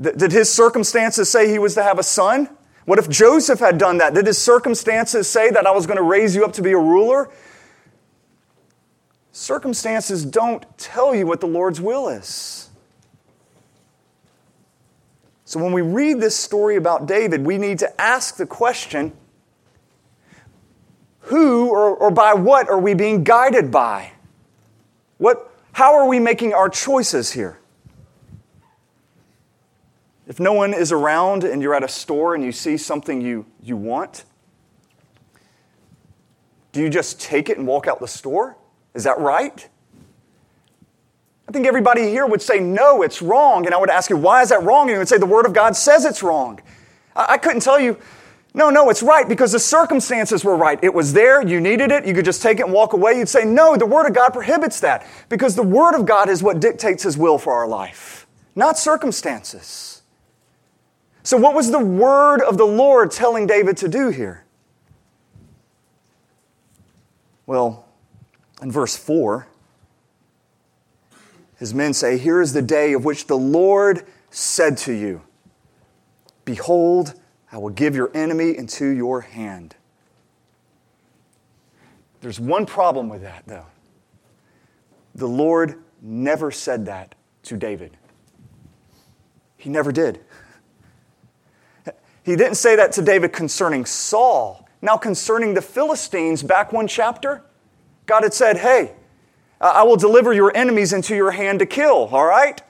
Did 0.01 0.33
his 0.33 0.53
circumstances 0.53 1.29
say 1.29 1.51
he 1.51 1.59
was 1.59 1.75
to 1.75 1.83
have 1.83 1.99
a 1.99 2.03
son? 2.03 2.49
What 2.85 2.99
if 2.99 3.09
Joseph 3.09 3.61
had 3.61 3.79
done 3.79 3.99
that? 3.99 4.15
Did 4.15 4.27
his 4.27 4.39
circumstances 4.39 5.29
say 5.29 5.51
that 5.51 5.67
I 5.67 5.71
was 5.71 5.87
going 5.87 5.99
to 5.99 6.03
raise 6.03 6.35
you 6.35 6.45
up 6.45 6.53
to 6.55 6.63
be 6.63 6.73
a 6.73 6.79
ruler? 6.79 7.31
Circumstances 9.31 10.25
don't 10.25 10.67
tell 10.79 11.15
you 11.15 11.27
what 11.27 11.41
the 11.41 11.47
Lord's 11.47 11.81
will 11.81 12.09
is. 12.09 12.69
So 15.45 15.63
when 15.63 15.73
we 15.73 15.83
read 15.83 16.21
this 16.21 16.35
story 16.35 16.77
about 16.77 17.07
David, 17.07 17.45
we 17.45 17.59
need 17.59 17.79
to 17.81 18.01
ask 18.01 18.37
the 18.37 18.47
question 18.47 19.13
who 21.21 21.69
or, 21.69 21.95
or 21.95 22.11
by 22.11 22.35
what 22.35 22.69
are 22.69 22.79
we 22.79 22.95
being 22.95 23.23
guided 23.23 23.71
by? 23.71 24.13
What, 25.19 25.51
how 25.73 25.95
are 25.95 26.09
we 26.09 26.19
making 26.19 26.53
our 26.53 26.69
choices 26.69 27.33
here? 27.33 27.59
If 30.27 30.39
no 30.39 30.53
one 30.53 30.73
is 30.73 30.93
around 30.93 31.45
and 31.45 31.61
you're 31.61 31.75
at 31.75 31.83
a 31.83 31.89
store 31.89 32.35
and 32.35 32.45
you 32.45 32.53
see 32.53 32.77
something 32.77 33.21
you, 33.21 33.45
you 33.63 33.77
want, 33.77 34.25
do 36.73 36.81
you 36.81 36.89
just 36.89 37.21
take 37.21 37.49
it 37.49 37.59
and 37.59 37.67
walk 37.67 37.87
out 37.87 38.01
the 38.01 38.09
store? 38.09 38.57
Is 38.95 39.05
that 39.05 39.19
right? 39.19 39.69
I 41.49 41.53
think 41.53 41.67
everybody 41.67 42.09
here 42.09 42.25
would 42.25 42.41
say, 42.41 42.61
no, 42.61 43.03
it's 43.03 43.21
wrong. 43.21 43.67
And 43.67 43.75
I 43.75 43.79
would 43.79 43.91
ask 43.91 44.09
you, 44.09 44.17
why 44.17 44.43
is 44.43 44.49
that 44.51 44.63
wrong? 44.63 44.89
And 44.89 44.93
you 44.93 44.99
would 44.99 45.09
say, 45.09 45.19
the 45.19 45.27
Word 45.27 45.45
of 45.45 45.53
God 45.53 45.77
says 45.77 46.05
it's 46.05 46.23
wrong. 46.23 46.61
I, 47.15 47.35
I 47.35 47.39
couldn't 47.39 47.61
tell 47.61 47.79
you, 47.79 47.99
no, 48.55 48.71
no, 48.71 48.91
it's 48.91 49.03
right 49.03 49.29
because 49.29 49.53
the 49.53 49.59
circumstances 49.59 50.45
were 50.45 50.57
right. 50.57 50.79
It 50.83 50.95
was 50.95 51.13
there, 51.13 51.47
you 51.47 51.61
needed 51.61 51.91
it, 51.91 52.07
you 52.07 52.15
could 52.15 52.25
just 52.25 52.43
take 52.43 52.59
it 52.59 52.65
and 52.65 52.73
walk 52.73 52.93
away. 52.93 53.19
You'd 53.19 53.29
say, 53.29 53.45
no, 53.45 53.77
the 53.77 53.87
Word 53.87 54.07
of 54.07 54.15
God 54.15 54.31
prohibits 54.31 54.81
that 54.81 55.07
because 55.29 55.57
the 55.57 55.63
Word 55.63 55.95
of 55.95 56.07
God 56.07 56.29
is 56.29 56.43
what 56.43 56.61
dictates 56.61 57.03
His 57.03 57.19
will 57.19 57.39
for 57.39 57.53
our 57.53 57.67
life, 57.67 58.27
not 58.55 58.79
circumstances. 58.79 59.92
So, 61.23 61.37
what 61.37 61.55
was 61.55 61.71
the 61.71 61.79
Word 61.79 62.43
of 62.43 62.59
the 62.59 62.65
Lord 62.65 63.11
telling 63.11 63.47
David 63.47 63.77
to 63.79 63.89
do 63.89 64.09
here? 64.09 64.45
Well, 67.47 67.87
in 68.61 68.71
verse 68.71 68.97
4, 68.97 69.47
his 71.59 71.75
men 71.75 71.93
say, 71.93 72.19
Here 72.19 72.41
is 72.41 72.53
the 72.53 72.63
day 72.63 72.93
of 72.93 73.05
which 73.05 73.27
the 73.27 73.37
Lord 73.37 74.05
said 74.31 74.77
to 74.79 74.93
you, 74.93 75.23
Behold, 76.45 77.15
I 77.53 77.59
will 77.59 77.71
give 77.71 77.95
your 77.95 78.11
enemy 78.15 78.57
into 78.57 78.87
your 78.87 79.21
hand. 79.21 79.77
There's 82.21 82.41
one 82.41 82.67
problem 82.67 83.09
with 83.09 83.23
that, 83.23 83.45
though. 83.47 83.67
The 85.15 85.29
Lord 85.29 85.83
never 86.01 86.51
said 86.51 86.87
that 86.87 87.15
to 87.45 87.57
David. 87.57 87.97
He 89.57 89.71
never 89.71 89.93
did. 89.93 90.21
He 92.23 92.37
didn't 92.37 92.55
say 92.55 92.77
that 92.77 92.93
to 92.93 93.03
David 93.03 93.33
concerning 93.33 93.85
Saul. 93.85 94.69
Now, 94.81 94.97
concerning 94.97 95.55
the 95.55 95.63
Philistines, 95.63 96.43
back 96.43 96.73
one 96.73 96.87
chapter, 96.87 97.45
God 98.07 98.23
had 98.23 98.35
said, 98.35 98.57
Hey, 98.59 98.93
I 99.61 99.85
will 99.85 99.97
deliver 99.97 100.33
your 100.33 100.55
enemies 100.57 100.93
into 100.93 101.15
your 101.15 101.31
hand 101.31 101.61
to 101.61 101.67
kill, 101.67 102.09
all 102.13 102.27
right? 102.27 102.61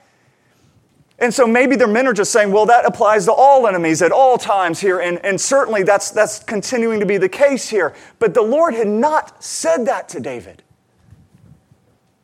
And 1.19 1.33
so 1.33 1.47
maybe 1.47 1.75
their 1.75 1.87
men 1.87 2.07
are 2.07 2.13
just 2.13 2.31
saying, 2.31 2.51
well, 2.51 2.65
that 2.65 2.85
applies 2.85 3.25
to 3.25 3.33
all 3.33 3.67
enemies 3.67 4.01
at 4.01 4.11
all 4.11 4.37
times 4.37 4.79
here. 4.79 4.99
And, 4.99 5.23
and 5.23 5.39
certainly 5.39 5.83
that's, 5.83 6.11
that's 6.11 6.39
continuing 6.39 6.99
to 6.99 7.05
be 7.05 7.17
the 7.17 7.29
case 7.29 7.69
here. 7.69 7.95
But 8.19 8.33
the 8.33 8.41
Lord 8.41 8.73
had 8.73 8.87
not 8.87 9.43
said 9.43 9.85
that 9.85 10.09
to 10.09 10.19
David. 10.19 10.63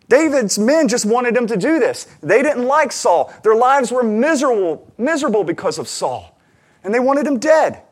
David's 0.10 0.58
men 0.58 0.88
just 0.88 1.06
wanted 1.06 1.38
him 1.38 1.46
to 1.48 1.56
do 1.56 1.80
this. 1.80 2.06
They 2.22 2.42
didn't 2.42 2.66
like 2.66 2.92
Saul. 2.92 3.32
Their 3.44 3.56
lives 3.56 3.92
were 3.92 4.04
miserable, 4.04 4.92
miserable 4.98 5.44
because 5.44 5.78
of 5.78 5.88
Saul. 5.88 6.36
And 6.84 6.94
they 6.94 7.00
wanted 7.00 7.28
him 7.28 7.40
dead. 7.40 7.84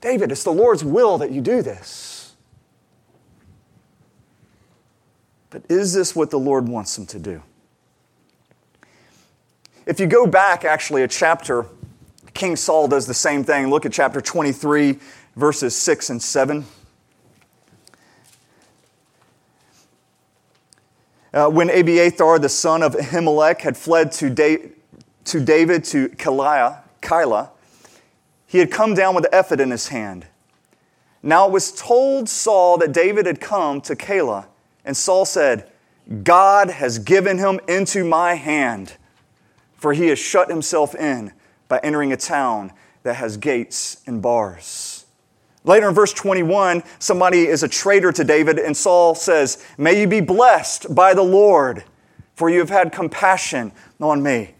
David, 0.00 0.30
it's 0.30 0.44
the 0.44 0.52
Lord's 0.52 0.84
will 0.84 1.18
that 1.18 1.30
you 1.30 1.40
do 1.40 1.62
this. 1.62 2.34
But 5.50 5.62
is 5.68 5.92
this 5.92 6.14
what 6.14 6.30
the 6.30 6.38
Lord 6.38 6.68
wants 6.68 6.96
them 6.96 7.06
to 7.06 7.18
do? 7.18 7.42
If 9.86 10.00
you 10.00 10.06
go 10.06 10.26
back 10.26 10.64
actually 10.64 11.02
a 11.02 11.08
chapter, 11.08 11.66
King 12.34 12.56
Saul 12.56 12.88
does 12.88 13.06
the 13.06 13.14
same 13.14 13.44
thing. 13.44 13.70
Look 13.70 13.86
at 13.86 13.92
chapter 13.92 14.20
23, 14.20 14.98
verses 15.36 15.76
6 15.76 16.10
and 16.10 16.22
7. 16.22 16.66
Uh, 21.32 21.48
when 21.48 21.70
Abiathar, 21.70 22.38
the 22.38 22.48
son 22.48 22.82
of 22.82 22.94
Ahimelech, 22.94 23.60
had 23.60 23.76
fled 23.76 24.12
to, 24.12 24.30
da- 24.30 24.70
to 25.24 25.40
David 25.40 25.84
to 25.84 26.08
Keilah, 26.10 26.82
he 28.54 28.60
had 28.60 28.70
come 28.70 28.94
down 28.94 29.16
with 29.16 29.24
the 29.24 29.36
ephod 29.36 29.58
in 29.58 29.72
his 29.72 29.88
hand. 29.88 30.28
Now 31.24 31.48
it 31.48 31.50
was 31.50 31.72
told 31.72 32.28
Saul 32.28 32.78
that 32.78 32.92
David 32.92 33.26
had 33.26 33.40
come 33.40 33.80
to 33.80 33.96
Keilah 33.96 34.46
and 34.84 34.96
Saul 34.96 35.24
said, 35.24 35.72
God 36.22 36.70
has 36.70 37.00
given 37.00 37.38
him 37.38 37.58
into 37.66 38.04
my 38.04 38.34
hand, 38.34 38.94
for 39.74 39.92
he 39.92 40.06
has 40.06 40.20
shut 40.20 40.48
himself 40.48 40.94
in 40.94 41.32
by 41.66 41.80
entering 41.82 42.12
a 42.12 42.16
town 42.16 42.72
that 43.02 43.14
has 43.14 43.36
gates 43.36 44.00
and 44.06 44.22
bars. 44.22 45.04
Later 45.64 45.88
in 45.88 45.94
verse 45.96 46.12
21, 46.12 46.84
somebody 47.00 47.48
is 47.48 47.64
a 47.64 47.68
traitor 47.68 48.12
to 48.12 48.22
David, 48.22 48.60
and 48.60 48.76
Saul 48.76 49.16
says, 49.16 49.66
May 49.76 50.00
you 50.00 50.06
be 50.06 50.20
blessed 50.20 50.94
by 50.94 51.12
the 51.12 51.22
Lord, 51.22 51.82
for 52.36 52.48
you 52.48 52.60
have 52.60 52.70
had 52.70 52.92
compassion 52.92 53.72
on 54.00 54.22
me. 54.22 54.54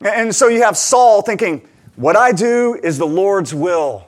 And 0.00 0.34
so 0.34 0.48
you 0.48 0.64
have 0.64 0.76
Saul 0.76 1.22
thinking, 1.22 1.68
What 1.98 2.14
I 2.14 2.30
do 2.30 2.78
is 2.80 2.96
the 2.96 3.08
Lord's 3.08 3.52
will. 3.52 4.06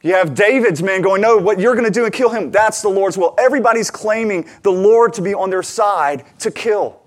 You 0.00 0.14
have 0.14 0.34
David's 0.34 0.82
men 0.82 1.02
going, 1.02 1.20
No, 1.20 1.36
what 1.36 1.60
you're 1.60 1.74
going 1.74 1.84
to 1.84 1.90
do 1.90 2.06
and 2.06 2.14
kill 2.14 2.30
him, 2.30 2.50
that's 2.50 2.80
the 2.80 2.88
Lord's 2.88 3.18
will. 3.18 3.34
Everybody's 3.38 3.90
claiming 3.90 4.48
the 4.62 4.72
Lord 4.72 5.12
to 5.12 5.22
be 5.22 5.34
on 5.34 5.50
their 5.50 5.62
side 5.62 6.24
to 6.38 6.50
kill. 6.50 6.98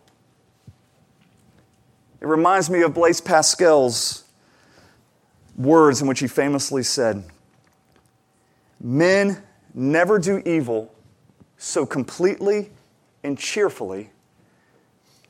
It 2.22 2.28
reminds 2.28 2.70
me 2.70 2.84
of 2.84 2.94
Blaise 2.94 3.22
Pascal's 3.22 4.26
words 5.58 6.00
in 6.00 6.08
which 6.08 6.20
he 6.20 6.28
famously 6.28 6.84
said, 6.84 7.24
Men 8.80 9.42
never 9.74 10.20
do 10.20 10.44
evil 10.46 10.94
so 11.58 11.88
completely 11.88 12.70
and 13.24 13.36
cheerfully 13.36 14.12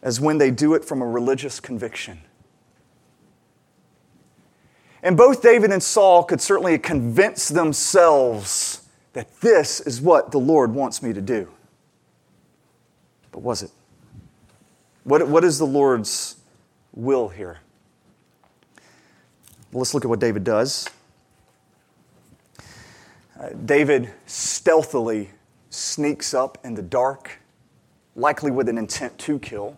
as 0.01 0.19
when 0.19 0.39
they 0.39 0.51
do 0.51 0.73
it 0.73 0.83
from 0.83 1.01
a 1.01 1.07
religious 1.07 1.61
conviction. 1.61 2.19
And 5.03 5.17
both 5.17 5.41
David 5.41 5.71
and 5.71 5.83
Saul 5.83 6.23
could 6.23 6.39
certainly 6.39 6.79
convince 6.79 7.49
themselves 7.49 8.87
that 9.11 9.41
this 9.41 9.81
is 9.81 9.99
what 10.01 10.31
the 10.31 10.39
Lord 10.39 10.73
wants 10.73 11.03
me 11.03 11.11
to 11.11 11.21
do. 11.21 11.49
But 13.33 13.39
was 13.39 13.63
it? 13.63 13.71
What, 15.03 15.27
what 15.27 15.43
is 15.43 15.59
the 15.59 15.65
Lord's 15.65 16.37
will 16.93 17.27
here? 17.27 17.59
Well, 19.73 19.79
let's 19.79 19.93
look 19.93 20.05
at 20.05 20.09
what 20.09 20.19
David 20.19 20.45
does. 20.45 20.87
Uh, 23.37 23.49
David 23.65 24.09
stealthily 24.25 25.31
sneaks 25.69 26.33
up 26.33 26.59
in 26.63 26.75
the 26.75 26.81
dark, 26.81 27.39
likely 28.15 28.51
with 28.51 28.69
an 28.69 28.77
intent 28.77 29.17
to 29.17 29.37
kill. 29.39 29.77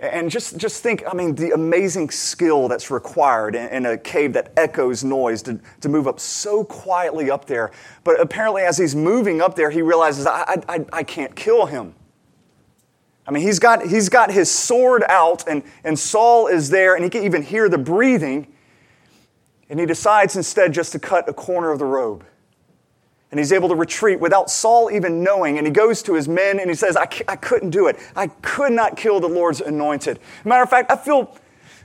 And 0.00 0.30
just, 0.30 0.56
just 0.56 0.80
think, 0.80 1.02
I 1.10 1.12
mean, 1.12 1.34
the 1.34 1.50
amazing 1.50 2.10
skill 2.10 2.68
that's 2.68 2.88
required 2.88 3.56
in, 3.56 3.68
in, 3.68 3.86
a 3.86 3.98
cave 3.98 4.32
that 4.34 4.52
echoes 4.56 5.02
noise 5.02 5.42
to, 5.42 5.58
to 5.80 5.88
move 5.88 6.06
up 6.06 6.20
so 6.20 6.62
quietly 6.62 7.32
up 7.32 7.46
there. 7.46 7.72
But 8.04 8.20
apparently, 8.20 8.62
as 8.62 8.78
he's 8.78 8.94
moving 8.94 9.42
up 9.42 9.56
there, 9.56 9.70
he 9.70 9.82
realizes, 9.82 10.24
I, 10.24 10.62
I, 10.68 10.84
I 10.92 11.02
can't 11.02 11.34
kill 11.34 11.66
him. 11.66 11.94
I 13.26 13.32
mean, 13.32 13.42
he's 13.42 13.58
got, 13.58 13.84
he's 13.84 14.08
got 14.08 14.30
his 14.30 14.48
sword 14.48 15.02
out, 15.08 15.46
and, 15.48 15.64
and 15.82 15.98
Saul 15.98 16.46
is 16.46 16.70
there, 16.70 16.94
and 16.94 17.02
he 17.02 17.10
can 17.10 17.24
even 17.24 17.42
hear 17.42 17.68
the 17.68 17.76
breathing. 17.76 18.46
And 19.68 19.80
he 19.80 19.84
decides 19.84 20.36
instead 20.36 20.72
just 20.72 20.92
to 20.92 21.00
cut 21.00 21.28
a 21.28 21.32
corner 21.32 21.72
of 21.72 21.80
the 21.80 21.84
robe. 21.84 22.24
And 23.30 23.38
he's 23.38 23.52
able 23.52 23.68
to 23.68 23.74
retreat 23.74 24.20
without 24.20 24.50
Saul 24.50 24.90
even 24.90 25.22
knowing. 25.22 25.58
And 25.58 25.66
he 25.66 25.72
goes 25.72 26.02
to 26.04 26.14
his 26.14 26.28
men 26.28 26.58
and 26.58 26.70
he 26.70 26.74
says, 26.74 26.96
I, 26.96 27.06
I 27.28 27.36
couldn't 27.36 27.70
do 27.70 27.86
it. 27.86 27.98
I 28.16 28.28
could 28.28 28.72
not 28.72 28.96
kill 28.96 29.20
the 29.20 29.28
Lord's 29.28 29.60
anointed. 29.60 30.18
Matter 30.44 30.62
of 30.62 30.70
fact, 30.70 30.90
I 30.90 30.96
feel, 30.96 31.36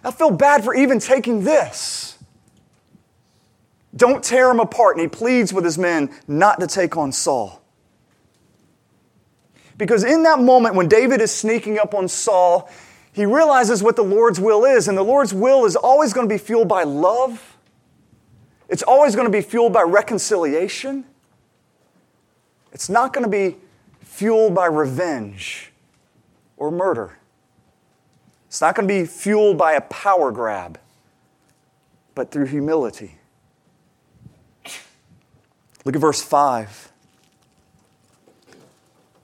I 0.04 0.12
feel 0.12 0.32
bad 0.32 0.64
for 0.64 0.74
even 0.74 1.00
taking 1.00 1.44
this. 1.44 2.18
Don't 3.96 4.24
tear 4.24 4.50
him 4.50 4.62
apart. 4.62 4.96
And 4.96 5.02
he 5.02 5.10
pleads 5.10 5.52
with 5.52 5.66
his 5.66 5.78
men 5.78 6.12
not 6.28 6.62
to 6.62 6.68
take 6.68 6.96
on 6.96 7.12
Saul. 7.12 7.62
Because 9.78 10.04
in 10.04 10.24
that 10.24 10.40
moment 10.40 10.76
when 10.76 10.88
David 10.88 11.20
is 11.20 11.32
sneaking 11.32 11.78
up 11.78 11.94
on 11.94 12.08
Saul, 12.08 12.70
he 13.12 13.26
realizes 13.26 13.84
what 13.84 13.98
the 13.98 14.04
Lord's 14.04 14.40
will 14.40 14.64
is. 14.64 14.88
And 14.88 14.98
the 14.98 15.04
Lord's 15.04 15.34
will 15.34 15.66
is 15.66 15.76
always 15.76 16.14
going 16.14 16.28
to 16.28 16.34
be 16.34 16.40
fueled 16.40 16.70
by 16.70 16.84
love, 16.84 17.58
it's 18.70 18.84
always 18.84 19.14
going 19.14 19.28
to 19.28 19.32
be 19.32 19.42
fueled 19.42 19.74
by 19.74 19.82
reconciliation. 19.82 21.04
It's 22.74 22.90
not 22.90 23.14
going 23.14 23.24
to 23.24 23.30
be 23.30 23.58
fueled 24.02 24.54
by 24.54 24.66
revenge 24.66 25.72
or 26.58 26.72
murder. 26.72 27.18
It's 28.48 28.62
not 28.62 28.76
going 28.76 28.88
to 28.88 28.94
be 28.94 29.06
fueled 29.06 29.58
by 29.58 29.74
a 29.74 29.82
power 29.82 30.32
grab, 30.32 30.80
but 32.16 32.32
through 32.32 32.46
humility. 32.46 33.18
Look 35.86 35.96
at 35.96 36.02
verse 36.02 36.22
5. 36.22 36.92
It 38.48 38.56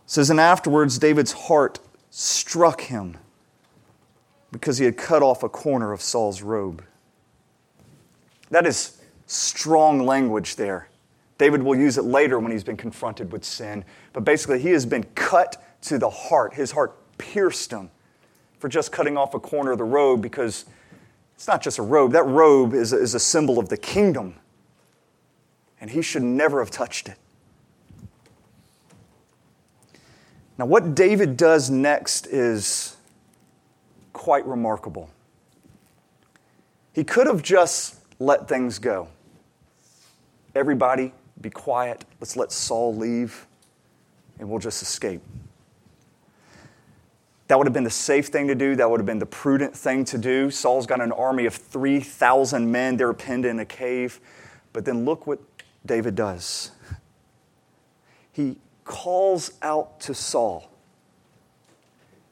says, 0.05 0.29
And 0.29 0.39
afterwards 0.39 0.97
David's 0.97 1.31
heart 1.31 1.79
struck 2.09 2.81
him 2.81 3.17
because 4.51 4.77
he 4.77 4.85
had 4.85 4.97
cut 4.97 5.21
off 5.21 5.43
a 5.43 5.49
corner 5.49 5.91
of 5.91 6.01
Saul's 6.01 6.41
robe. 6.41 6.83
That 8.49 8.65
is 8.65 8.99
strong 9.27 10.05
language 10.05 10.55
there. 10.55 10.88
David 11.39 11.63
will 11.63 11.75
use 11.75 11.97
it 11.97 12.03
later 12.03 12.37
when 12.37 12.51
he's 12.51 12.65
been 12.65 12.77
confronted 12.77 13.31
with 13.31 13.43
sin. 13.43 13.83
But 14.13 14.25
basically, 14.25 14.59
he 14.59 14.69
has 14.71 14.85
been 14.85 15.05
cut 15.15 15.63
to 15.83 15.97
the 15.97 16.09
heart. 16.09 16.53
His 16.53 16.71
heart 16.71 16.95
pierced 17.17 17.71
him 17.71 17.89
for 18.59 18.67
just 18.67 18.91
cutting 18.91 19.17
off 19.17 19.33
a 19.33 19.39
corner 19.39 19.71
of 19.71 19.77
the 19.77 19.85
robe 19.85 20.21
because 20.21 20.65
it's 21.35 21.47
not 21.47 21.63
just 21.63 21.79
a 21.79 21.81
robe. 21.81 22.11
That 22.11 22.25
robe 22.27 22.73
is 22.73 22.91
a, 22.91 22.97
is 22.97 23.15
a 23.15 23.19
symbol 23.19 23.57
of 23.57 23.69
the 23.69 23.77
kingdom 23.77 24.35
and 25.79 25.89
he 25.89 26.01
should 26.01 26.23
never 26.23 26.59
have 26.59 26.69
touched 26.69 27.07
it. 27.07 27.17
Now, 30.57 30.65
what 30.65 30.93
David 30.93 31.37
does 31.37 31.69
next 31.69 32.27
is 32.27 32.97
quite 34.11 34.45
remarkable. 34.45 35.09
He 36.91 37.05
could 37.05 37.27
have 37.27 37.41
just 37.41 37.95
let 38.19 38.49
things 38.49 38.77
go. 38.77 39.07
Everybody, 40.53 41.13
be 41.41 41.49
quiet. 41.49 42.05
Let's 42.19 42.35
let 42.35 42.51
Saul 42.51 42.95
leave, 42.95 43.47
and 44.39 44.49
we'll 44.49 44.59
just 44.59 44.81
escape. 44.81 45.21
That 47.47 47.57
would 47.57 47.65
have 47.65 47.73
been 47.73 47.83
the 47.83 47.89
safe 47.89 48.27
thing 48.27 48.47
to 48.47 48.55
do. 48.55 48.75
That 48.75 48.91
would 48.91 48.99
have 48.99 49.07
been 49.07 49.17
the 49.17 49.25
prudent 49.25 49.75
thing 49.75 50.05
to 50.05 50.19
do. 50.19 50.51
Saul's 50.51 50.85
got 50.85 51.01
an 51.01 51.11
army 51.11 51.47
of 51.47 51.55
3,000 51.55 52.71
men. 52.71 52.95
They're 52.95 53.11
pinned 53.11 53.43
in 53.43 53.59
a 53.59 53.65
cave. 53.65 54.19
But 54.71 54.85
then 54.85 55.03
look 55.03 55.25
what 55.25 55.39
David 55.83 56.13
does. 56.13 56.71
He 58.31 58.57
calls 58.83 59.53
out 59.63 59.99
to 60.01 60.13
Saul 60.13 60.69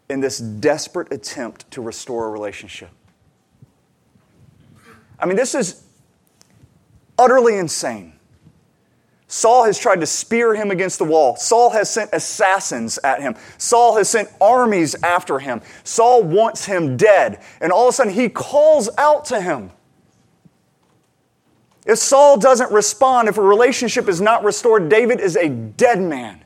in 0.08 0.20
this 0.20 0.38
desperate 0.38 1.12
attempt 1.12 1.70
to 1.72 1.82
restore 1.82 2.28
a 2.28 2.30
relationship. 2.30 2.90
I 5.20 5.26
mean, 5.26 5.36
this 5.36 5.56
is 5.56 5.84
utterly 7.18 7.58
insane. 7.58 8.14
Saul 9.28 9.66
has 9.66 9.78
tried 9.78 10.00
to 10.00 10.06
spear 10.06 10.56
him 10.56 10.72
against 10.72 11.00
the 11.00 11.06
wall. 11.06 11.36
Saul 11.36 11.72
has 11.72 11.90
sent 11.90 12.10
assassins 12.14 12.98
at 13.04 13.22
him. 13.22 13.36
Saul 13.58 13.98
has 13.98 14.10
sent 14.10 14.30
armies 14.40 14.96
after 15.04 15.40
him. 15.40 15.62
Saul 15.84 16.24
wants 16.24 16.66
him 16.66 16.96
dead. 16.96 17.42
And 17.60 17.72
all 17.72 17.88
of 17.88 17.90
a 17.90 17.94
sudden, 17.94 18.14
he 18.14 18.30
calls 18.30 18.90
out 18.98 19.26
to 19.26 19.42
him. 19.42 19.72
If 21.86 21.98
Saul 21.98 22.38
doesn't 22.38 22.72
respond, 22.72 23.28
if 23.28 23.38
a 23.38 23.42
relationship 23.42 24.08
is 24.08 24.22
not 24.22 24.46
restored, 24.46 24.88
David 24.88 25.20
is 25.20 25.36
a 25.36 25.50
dead 25.50 26.02
man. 26.02 26.44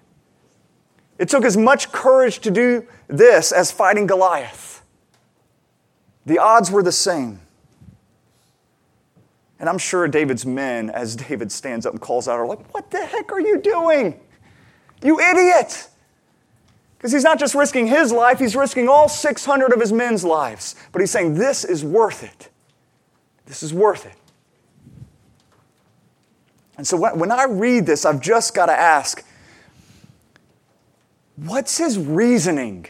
It 1.19 1.29
took 1.29 1.45
as 1.45 1.55
much 1.55 1.91
courage 1.91 2.39
to 2.39 2.51
do 2.51 2.87
this 3.07 3.51
as 3.51 3.71
fighting 3.71 4.07
Goliath. 4.07 4.83
The 6.25 6.39
odds 6.39 6.71
were 6.71 6.81
the 6.81 6.91
same. 6.91 7.41
And 9.61 9.69
I'm 9.69 9.77
sure 9.77 10.07
David's 10.07 10.43
men, 10.43 10.89
as 10.89 11.15
David 11.15 11.51
stands 11.51 11.85
up 11.85 11.93
and 11.93 12.01
calls 12.01 12.27
out, 12.27 12.39
are 12.39 12.47
like, 12.47 12.73
What 12.73 12.89
the 12.89 13.05
heck 13.05 13.31
are 13.31 13.39
you 13.39 13.61
doing? 13.61 14.19
You 15.03 15.19
idiot! 15.19 15.87
Because 16.97 17.11
he's 17.11 17.23
not 17.23 17.39
just 17.39 17.53
risking 17.53 17.85
his 17.85 18.11
life, 18.11 18.39
he's 18.39 18.55
risking 18.55 18.89
all 18.89 19.07
600 19.07 19.71
of 19.71 19.79
his 19.79 19.93
men's 19.93 20.23
lives. 20.23 20.75
But 20.91 21.01
he's 21.01 21.11
saying, 21.11 21.35
This 21.35 21.63
is 21.63 21.83
worth 21.83 22.23
it. 22.23 22.49
This 23.45 23.61
is 23.61 23.71
worth 23.71 24.07
it. 24.07 24.15
And 26.75 26.87
so 26.87 26.97
when 26.97 27.31
I 27.31 27.43
read 27.43 27.85
this, 27.85 28.03
I've 28.03 28.19
just 28.19 28.55
got 28.55 28.65
to 28.65 28.73
ask 28.73 29.23
what's 31.35 31.77
his 31.77 31.99
reasoning? 31.99 32.87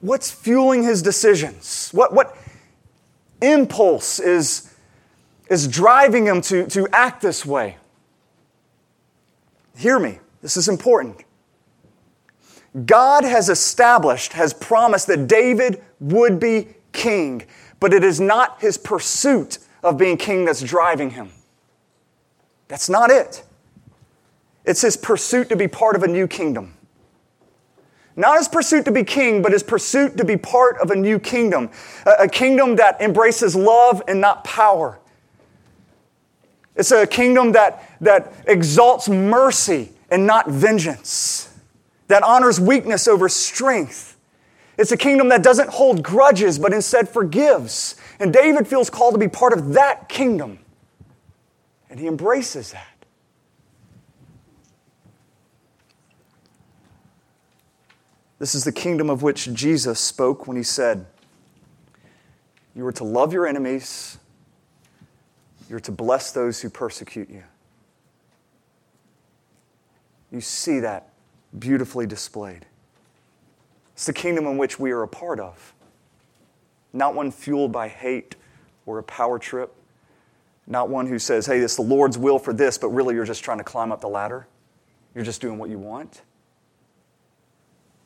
What's 0.00 0.32
fueling 0.32 0.82
his 0.82 1.02
decisions? 1.02 1.90
What, 1.92 2.12
what 2.12 2.36
impulse 3.40 4.18
is, 4.18 4.72
is 5.48 5.66
driving 5.68 6.26
him 6.26 6.40
to, 6.42 6.66
to 6.68 6.88
act 6.92 7.22
this 7.22 7.44
way? 7.44 7.76
Hear 9.76 9.98
me, 9.98 10.18
this 10.42 10.56
is 10.56 10.68
important. 10.68 11.24
God 12.86 13.24
has 13.24 13.48
established, 13.48 14.32
has 14.34 14.52
promised 14.52 15.06
that 15.08 15.26
David 15.26 15.82
would 15.98 16.38
be 16.38 16.68
king, 16.92 17.42
but 17.80 17.92
it 17.92 18.04
is 18.04 18.20
not 18.20 18.60
his 18.60 18.78
pursuit 18.78 19.58
of 19.82 19.96
being 19.96 20.16
king 20.16 20.44
that's 20.44 20.62
driving 20.62 21.10
him. 21.10 21.30
That's 22.68 22.88
not 22.88 23.10
it. 23.10 23.42
It's 24.64 24.82
his 24.82 24.96
pursuit 24.96 25.48
to 25.48 25.56
be 25.56 25.66
part 25.66 25.96
of 25.96 26.02
a 26.02 26.08
new 26.08 26.28
kingdom. 26.28 26.76
Not 28.16 28.38
his 28.38 28.48
pursuit 28.48 28.84
to 28.86 28.92
be 28.92 29.04
king, 29.04 29.40
but 29.42 29.52
his 29.52 29.62
pursuit 29.62 30.16
to 30.16 30.24
be 30.24 30.36
part 30.36 30.78
of 30.78 30.90
a 30.90 30.96
new 30.96 31.18
kingdom. 31.18 31.70
A, 32.06 32.28
kingdom 32.28 32.76
that 32.76 33.00
embraces 33.00 33.54
love 33.54 34.02
and 34.08 34.20
not 34.20 34.44
power. 34.44 34.98
It's 36.76 36.90
a 36.90 37.06
kingdom 37.06 37.52
that, 37.52 37.88
that 38.00 38.32
exalts 38.46 39.08
mercy 39.08 39.90
and 40.10 40.26
not 40.26 40.48
vengeance, 40.48 41.54
that 42.08 42.22
honors 42.22 42.60
weakness 42.60 43.06
over 43.06 43.28
strength. 43.28 44.16
It's 44.76 44.92
a 44.92 44.96
kingdom 44.96 45.28
that 45.28 45.42
doesn't 45.42 45.68
hold 45.68 46.02
grudges, 46.02 46.58
but 46.58 46.72
instead 46.72 47.08
forgives 47.08 47.96
and 48.20 48.32
David 48.32 48.68
feels 48.68 48.90
called 48.90 49.14
to 49.14 49.18
be 49.18 49.28
part 49.28 49.54
of 49.54 49.72
that 49.72 50.08
kingdom. 50.08 50.58
And 51.88 51.98
he 51.98 52.06
embraces 52.06 52.72
that. 52.72 52.86
This 58.40 58.54
is 58.54 58.64
the 58.64 58.72
kingdom 58.72 59.08
of 59.08 59.22
which 59.22 59.52
Jesus 59.52 60.00
spoke 60.00 60.48
when 60.48 60.56
he 60.56 60.64
said, 60.64 61.06
You 62.74 62.84
are 62.86 62.92
to 62.92 63.04
love 63.04 63.32
your 63.32 63.46
enemies, 63.46 64.18
you're 65.68 65.78
to 65.80 65.92
bless 65.92 66.32
those 66.32 66.60
who 66.60 66.70
persecute 66.70 67.30
you. 67.30 67.44
You 70.32 70.40
see 70.40 70.80
that 70.80 71.10
beautifully 71.56 72.06
displayed. 72.06 72.66
It's 73.92 74.06
the 74.06 74.12
kingdom 74.12 74.46
in 74.46 74.56
which 74.56 74.80
we 74.80 74.90
are 74.90 75.02
a 75.02 75.08
part 75.08 75.38
of 75.38 75.74
not 76.92 77.14
one 77.14 77.30
fueled 77.30 77.70
by 77.70 77.88
hate 77.88 78.34
or 78.86 78.98
a 78.98 79.02
power 79.02 79.38
trip, 79.38 79.72
not 80.66 80.88
one 80.88 81.06
who 81.06 81.18
says, 81.18 81.46
hey, 81.46 81.60
it's 81.60 81.76
the 81.76 81.82
Lord's 81.82 82.18
will 82.18 82.38
for 82.38 82.52
this, 82.52 82.78
but 82.78 82.88
really 82.88 83.14
you're 83.14 83.24
just 83.24 83.44
trying 83.44 83.58
to 83.58 83.64
climb 83.64 83.92
up 83.92 84.00
the 84.00 84.08
ladder. 84.08 84.46
You're 85.14 85.24
just 85.24 85.40
doing 85.40 85.58
what 85.58 85.70
you 85.70 85.78
want. 85.78 86.22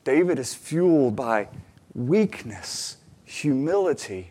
David 0.05 0.39
is 0.39 0.55
fueled 0.55 1.17
by 1.17 1.49
weakness, 1.95 2.99
humility, 3.25 4.31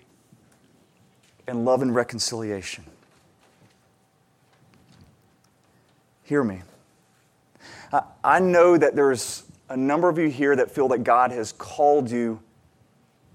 and 1.47 1.65
love 1.65 1.81
and 1.81 1.93
reconciliation. 1.93 2.85
Hear 6.23 6.43
me. 6.43 6.61
I 8.23 8.39
know 8.39 8.77
that 8.77 8.95
there's 8.95 9.43
a 9.69 9.77
number 9.77 10.09
of 10.09 10.17
you 10.17 10.29
here 10.29 10.55
that 10.55 10.71
feel 10.71 10.87
that 10.89 11.03
God 11.03 11.31
has 11.31 11.51
called 11.51 12.09
you 12.09 12.39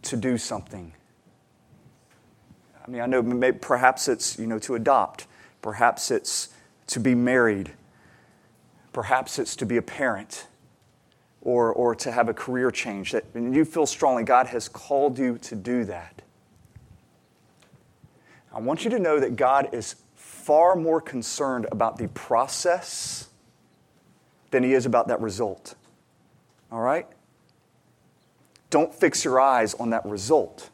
to 0.03 0.17
do 0.17 0.39
something. 0.39 0.93
I 2.87 2.91
mean, 2.91 3.01
I 3.01 3.07
know 3.07 3.23
maybe, 3.23 3.59
perhaps 3.59 4.09
it's, 4.09 4.39
you 4.39 4.47
know, 4.47 4.59
to 4.61 4.75
adopt. 4.75 5.27
Perhaps 5.61 6.11
it's 6.11 6.49
to 6.89 7.01
be 7.01 7.15
married. 7.15 7.73
Perhaps 8.93 9.39
it's 9.39 9.55
to 9.57 9.67
be 9.67 9.77
a 9.77 9.83
parent 9.83 10.47
or, 11.49 11.73
or 11.73 11.95
to 11.95 12.13
have 12.13 12.29
a 12.29 12.35
career 12.35 12.71
change. 12.71 13.13
That, 13.13 13.25
and 13.33 13.57
you 13.57 13.65
feel 13.65 13.87
strongly 13.87 14.23
God 14.23 14.49
has 14.49 14.69
called 14.69 15.19
you 15.19 15.39
to 15.39 15.55
do 15.55 15.87
that. 15.87 16.21
I 18.53 18.61
want 18.61 18.85
you 18.85 18.91
to 18.91 18.99
know 18.99 19.19
that 19.19 19.35
God 19.37 19.71
is 19.73 19.97
far 20.15 20.77
more 20.77 21.01
concerned 21.01 21.67
about 21.73 21.97
the 21.97 22.09
process 22.09 23.31
than 24.51 24.63
he 24.63 24.75
is 24.75 24.85
about 24.85 25.09
that 25.09 25.23
result. 25.23 25.75
All 26.71 26.83
right? 26.83 27.07
Don't 28.69 28.95
fix 28.95 29.25
your 29.25 29.41
eyes 29.41 29.73
on 29.73 29.89
that 29.91 30.05
result. 30.05 30.69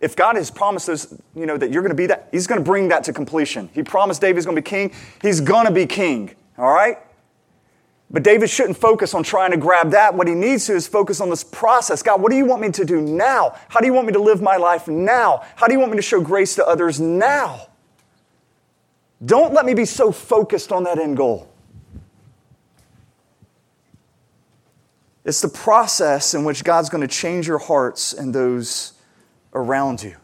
If 0.00 0.16
God 0.16 0.36
has 0.36 0.50
promised 0.50 0.88
us, 0.88 1.14
you 1.34 1.44
know, 1.44 1.58
that 1.58 1.70
you're 1.70 1.82
going 1.82 1.90
to 1.90 1.94
be 1.94 2.06
that, 2.06 2.28
He's 2.32 2.46
going 2.46 2.58
to 2.58 2.64
bring 2.64 2.88
that 2.88 3.04
to 3.04 3.12
completion. 3.12 3.68
He 3.74 3.82
promised 3.82 4.22
David 4.22 4.32
David's 4.32 4.46
going 4.46 4.56
to 4.56 4.62
be 4.62 4.70
king. 4.70 4.92
He's 5.20 5.42
going 5.42 5.66
to 5.66 5.72
be 5.72 5.84
king. 5.84 6.34
All 6.56 6.72
right? 6.72 6.96
But 8.10 8.24
David 8.24 8.50
shouldn't 8.50 8.76
focus 8.76 9.14
on 9.14 9.22
trying 9.22 9.52
to 9.52 9.56
grab 9.56 9.92
that. 9.92 10.14
What 10.14 10.26
he 10.26 10.34
needs 10.34 10.66
to 10.66 10.74
is 10.74 10.88
focus 10.88 11.20
on 11.20 11.30
this 11.30 11.44
process. 11.44 12.02
God, 12.02 12.20
what 12.20 12.30
do 12.30 12.36
you 12.36 12.44
want 12.44 12.60
me 12.60 12.70
to 12.72 12.84
do 12.84 13.00
now? 13.00 13.56
How 13.68 13.78
do 13.78 13.86
you 13.86 13.92
want 13.92 14.08
me 14.08 14.12
to 14.14 14.18
live 14.18 14.42
my 14.42 14.56
life 14.56 14.88
now? 14.88 15.44
How 15.54 15.68
do 15.68 15.72
you 15.72 15.78
want 15.78 15.92
me 15.92 15.96
to 15.96 16.02
show 16.02 16.20
grace 16.20 16.56
to 16.56 16.66
others 16.66 16.98
now? 16.98 17.68
Don't 19.24 19.52
let 19.54 19.64
me 19.64 19.74
be 19.74 19.84
so 19.84 20.10
focused 20.10 20.72
on 20.72 20.84
that 20.84 20.98
end 20.98 21.16
goal. 21.16 21.48
It's 25.24 25.42
the 25.42 25.48
process 25.48 26.34
in 26.34 26.44
which 26.44 26.64
God's 26.64 26.88
going 26.88 27.02
to 27.02 27.14
change 27.14 27.46
your 27.46 27.58
hearts 27.58 28.12
and 28.12 28.34
those 28.34 28.94
around 29.52 30.02
you. 30.02 30.16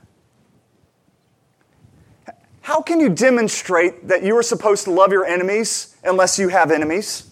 How 2.63 2.81
can 2.81 2.99
you 2.99 3.11
demonstrate 3.11 4.09
that 4.09 4.25
you 4.25 4.37
are 4.37 4.43
supposed 4.43 4.85
to 4.85 4.91
love 4.91 5.13
your 5.13 5.25
enemies 5.25 5.95
unless 6.03 6.37
you 6.37 6.49
have 6.49 6.73
enemies? 6.73 7.26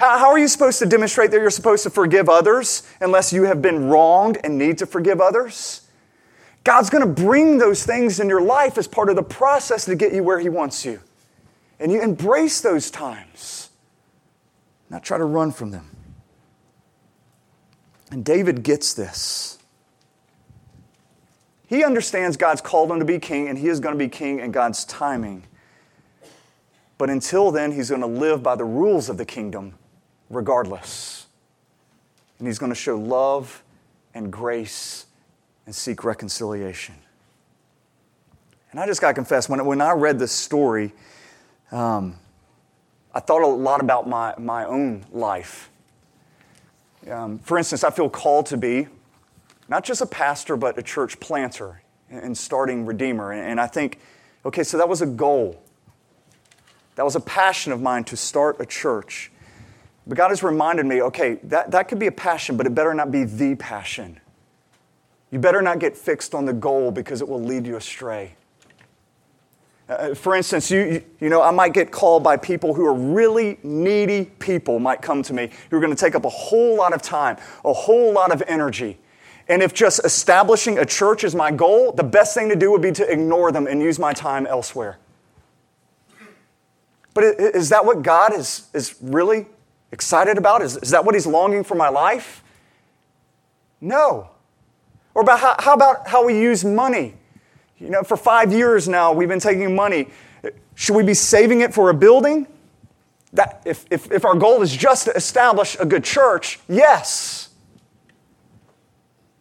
How, 0.00 0.18
how, 0.18 0.30
are 0.30 0.38
you 0.38 0.48
supposed 0.48 0.78
to 0.78 0.86
demonstrate 0.86 1.30
that 1.30 1.42
you're 1.42 1.50
supposed 1.50 1.82
to 1.82 1.90
forgive 1.90 2.30
others 2.30 2.84
unless 3.02 3.34
you 3.34 3.44
have 3.44 3.60
been 3.60 3.90
wronged 3.90 4.38
and 4.42 4.56
need 4.56 4.78
to 4.78 4.86
forgive 4.86 5.20
others? 5.20 5.86
God's 6.64 6.88
going 6.88 7.06
to 7.06 7.22
bring 7.22 7.58
those 7.58 7.84
things 7.84 8.18
in 8.18 8.26
your 8.26 8.40
life 8.40 8.78
as 8.78 8.88
part 8.88 9.10
of 9.10 9.16
the 9.16 9.22
process 9.22 9.84
to 9.84 9.94
get 9.94 10.14
you 10.14 10.24
where 10.24 10.40
He 10.40 10.48
wants 10.48 10.86
you. 10.86 11.00
And 11.78 11.92
you 11.92 12.00
embrace 12.00 12.62
those 12.62 12.90
times, 12.90 13.68
not 14.88 15.04
try 15.04 15.18
to 15.18 15.24
run 15.24 15.52
from 15.52 15.70
them. 15.70 15.94
And 18.10 18.24
David 18.24 18.62
gets 18.62 18.94
this. 18.94 19.58
He 21.66 21.84
understands 21.84 22.38
God's 22.38 22.62
called 22.62 22.90
him 22.90 23.00
to 23.00 23.04
be 23.04 23.18
king, 23.18 23.48
and 23.48 23.58
he 23.58 23.68
is 23.68 23.80
going 23.80 23.92
to 23.92 23.98
be 23.98 24.08
king 24.08 24.40
in 24.40 24.50
God's 24.50 24.86
timing. 24.86 25.44
But 26.96 27.10
until 27.10 27.50
then, 27.50 27.72
he's 27.72 27.90
going 27.90 28.00
to 28.00 28.06
live 28.06 28.42
by 28.42 28.56
the 28.56 28.64
rules 28.64 29.10
of 29.10 29.18
the 29.18 29.26
kingdom 29.26 29.74
regardless. 30.30 31.26
And 32.38 32.46
he's 32.46 32.58
going 32.58 32.72
to 32.72 32.76
show 32.76 32.96
love 32.96 33.62
and 34.14 34.32
grace 34.32 35.06
and 35.66 35.74
seek 35.74 36.04
reconciliation. 36.04 36.94
And 38.70 38.80
I 38.80 38.86
just 38.86 39.00
got 39.00 39.08
to 39.08 39.14
confess, 39.14 39.48
when, 39.48 39.64
when 39.66 39.80
I 39.80 39.92
read 39.92 40.18
this 40.18 40.32
story, 40.32 40.92
um, 41.72 42.16
I 43.12 43.20
thought 43.20 43.42
a 43.42 43.46
lot 43.46 43.80
about 43.80 44.08
my, 44.08 44.34
my 44.38 44.64
own 44.64 45.04
life. 45.10 45.70
Um, 47.10 47.40
for 47.40 47.58
instance, 47.58 47.82
I 47.82 47.90
feel 47.90 48.08
called 48.08 48.46
to 48.46 48.56
be 48.56 48.86
not 49.68 49.84
just 49.84 50.00
a 50.00 50.06
pastor, 50.06 50.56
but 50.56 50.78
a 50.78 50.82
church 50.82 51.18
planter 51.20 51.82
and 52.08 52.36
starting 52.36 52.86
Redeemer. 52.86 53.32
And 53.32 53.60
I 53.60 53.66
think, 53.66 53.98
okay, 54.44 54.62
so 54.62 54.78
that 54.78 54.88
was 54.88 55.02
a 55.02 55.06
goal. 55.06 55.60
That 56.96 57.04
was 57.04 57.16
a 57.16 57.20
passion 57.20 57.72
of 57.72 57.80
mine 57.80 58.04
to 58.04 58.16
start 58.16 58.56
a 58.60 58.66
church. 58.66 59.30
But 60.06 60.16
God 60.16 60.30
has 60.30 60.42
reminded 60.42 60.86
me, 60.86 61.02
okay, 61.02 61.34
that, 61.44 61.70
that 61.70 61.88
could 61.88 61.98
be 61.98 62.06
a 62.06 62.12
passion, 62.12 62.56
but 62.56 62.66
it 62.66 62.74
better 62.74 62.94
not 62.94 63.10
be 63.10 63.24
the 63.24 63.54
passion. 63.54 64.20
You 65.30 65.38
better 65.38 65.62
not 65.62 65.78
get 65.78 65.96
fixed 65.96 66.34
on 66.34 66.44
the 66.44 66.52
goal 66.52 66.90
because 66.90 67.20
it 67.20 67.28
will 67.28 67.42
lead 67.42 67.66
you 67.66 67.76
astray. 67.76 68.34
Uh, 69.88 70.14
for 70.14 70.36
instance, 70.36 70.70
you, 70.70 71.02
you 71.20 71.28
know, 71.28 71.42
I 71.42 71.50
might 71.50 71.72
get 71.72 71.90
called 71.90 72.22
by 72.22 72.36
people 72.36 72.74
who 72.74 72.86
are 72.86 72.94
really 72.94 73.58
needy 73.64 74.26
people, 74.38 74.78
might 74.78 75.02
come 75.02 75.22
to 75.24 75.32
me, 75.32 75.50
who 75.68 75.76
are 75.76 75.80
going 75.80 75.94
to 75.94 75.98
take 75.98 76.14
up 76.14 76.24
a 76.24 76.28
whole 76.28 76.76
lot 76.76 76.92
of 76.92 77.02
time, 77.02 77.36
a 77.64 77.72
whole 77.72 78.12
lot 78.12 78.30
of 78.32 78.42
energy. 78.46 78.98
And 79.48 79.62
if 79.62 79.74
just 79.74 80.04
establishing 80.04 80.78
a 80.78 80.86
church 80.86 81.24
is 81.24 81.34
my 81.34 81.50
goal, 81.50 81.90
the 81.90 82.04
best 82.04 82.34
thing 82.34 82.48
to 82.50 82.56
do 82.56 82.70
would 82.70 82.82
be 82.82 82.92
to 82.92 83.12
ignore 83.12 83.50
them 83.50 83.66
and 83.66 83.82
use 83.82 83.98
my 83.98 84.12
time 84.12 84.46
elsewhere. 84.46 84.98
But 87.12 87.24
is 87.24 87.70
that 87.70 87.84
what 87.84 88.02
God 88.02 88.32
is, 88.32 88.68
is 88.72 88.94
really 89.00 89.46
excited 89.92 90.38
about? 90.38 90.62
Is, 90.62 90.76
is 90.78 90.90
that 90.90 91.04
what 91.04 91.14
He's 91.14 91.26
longing 91.26 91.64
for 91.64 91.74
my 91.74 91.88
life? 91.88 92.42
No. 93.80 94.30
Or 95.14 95.22
about 95.22 95.40
how, 95.40 95.56
how 95.58 95.74
about 95.74 96.08
how 96.08 96.24
we 96.24 96.38
use 96.38 96.64
money? 96.64 97.14
You 97.78 97.90
know, 97.90 98.02
for 98.02 98.16
five 98.16 98.52
years 98.52 98.88
now, 98.88 99.12
we've 99.12 99.28
been 99.28 99.40
taking 99.40 99.74
money. 99.74 100.08
Should 100.74 100.96
we 100.96 101.02
be 101.02 101.14
saving 101.14 101.62
it 101.62 101.74
for 101.74 101.90
a 101.90 101.94
building? 101.94 102.46
That, 103.32 103.62
if, 103.64 103.86
if, 103.90 104.10
if 104.10 104.24
our 104.24 104.34
goal 104.34 104.62
is 104.62 104.76
just 104.76 105.06
to 105.06 105.12
establish 105.12 105.76
a 105.78 105.86
good 105.86 106.04
church, 106.04 106.60
yes. 106.68 107.48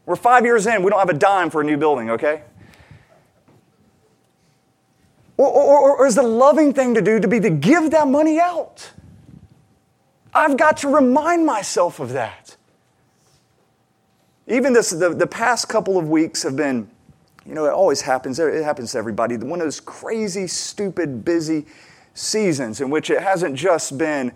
We're 0.05 0.15
five 0.15 0.45
years 0.45 0.67
in, 0.67 0.83
we 0.83 0.89
don't 0.89 0.99
have 0.99 1.09
a 1.09 1.13
dime 1.13 1.49
for 1.49 1.61
a 1.61 1.63
new 1.63 1.77
building, 1.77 2.11
okay? 2.11 2.43
Or, 5.37 5.47
or, 5.47 5.97
or 5.97 6.07
is 6.07 6.15
the 6.15 6.23
loving 6.23 6.73
thing 6.73 6.95
to 6.95 7.01
do 7.01 7.19
to 7.19 7.27
be 7.27 7.39
to 7.39 7.49
give 7.49 7.91
that 7.91 8.07
money 8.07 8.39
out? 8.39 8.91
I've 10.39 10.57
got 10.57 10.77
to 10.77 10.87
remind 10.87 11.45
myself 11.45 11.99
of 11.99 12.13
that. 12.13 12.55
Even 14.47 14.73
this, 14.73 14.89
the, 14.89 15.09
the 15.09 15.27
past 15.27 15.67
couple 15.67 15.97
of 15.97 16.09
weeks 16.09 16.43
have 16.43 16.55
been 16.55 16.89
you 17.49 17.55
know, 17.55 17.65
it 17.65 17.73
always 17.73 18.01
happens. 18.01 18.37
It 18.39 18.63
happens 18.63 18.91
to 18.91 18.99
everybody. 18.99 19.35
One 19.37 19.59
of 19.59 19.65
those 19.65 19.79
crazy, 19.79 20.45
stupid, 20.45 21.25
busy 21.25 21.65
seasons 22.13 22.79
in 22.79 22.91
which 22.91 23.09
it 23.09 23.21
hasn't 23.21 23.55
just 23.55 23.97
been 23.97 24.31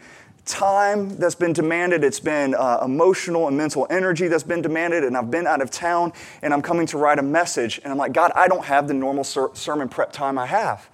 time 0.45 1.15
that's 1.17 1.35
been 1.35 1.53
demanded, 1.53 2.03
it's 2.03 2.19
been 2.19 2.55
uh, 2.55 2.79
emotional 2.83 3.47
and 3.47 3.55
mental 3.55 3.85
energy 3.89 4.27
that's 4.27 4.43
been 4.43 4.61
demanded, 4.61 5.03
and 5.03 5.15
I've 5.15 5.31
been 5.31 5.47
out 5.47 5.61
of 5.61 5.69
town 5.69 6.11
and 6.41 6.53
I'm 6.53 6.61
coming 6.61 6.85
to 6.87 6.97
write 6.97 7.19
a 7.19 7.23
message, 7.23 7.79
and 7.83 7.93
I'm 7.93 7.97
like, 7.97 8.13
God, 8.13 8.31
I 8.35 8.47
don't 8.47 8.65
have 8.65 8.87
the 8.87 8.93
normal 8.93 9.23
ser- 9.23 9.51
sermon 9.53 9.87
prep 9.87 10.11
time 10.11 10.37
I 10.37 10.47
have, 10.47 10.89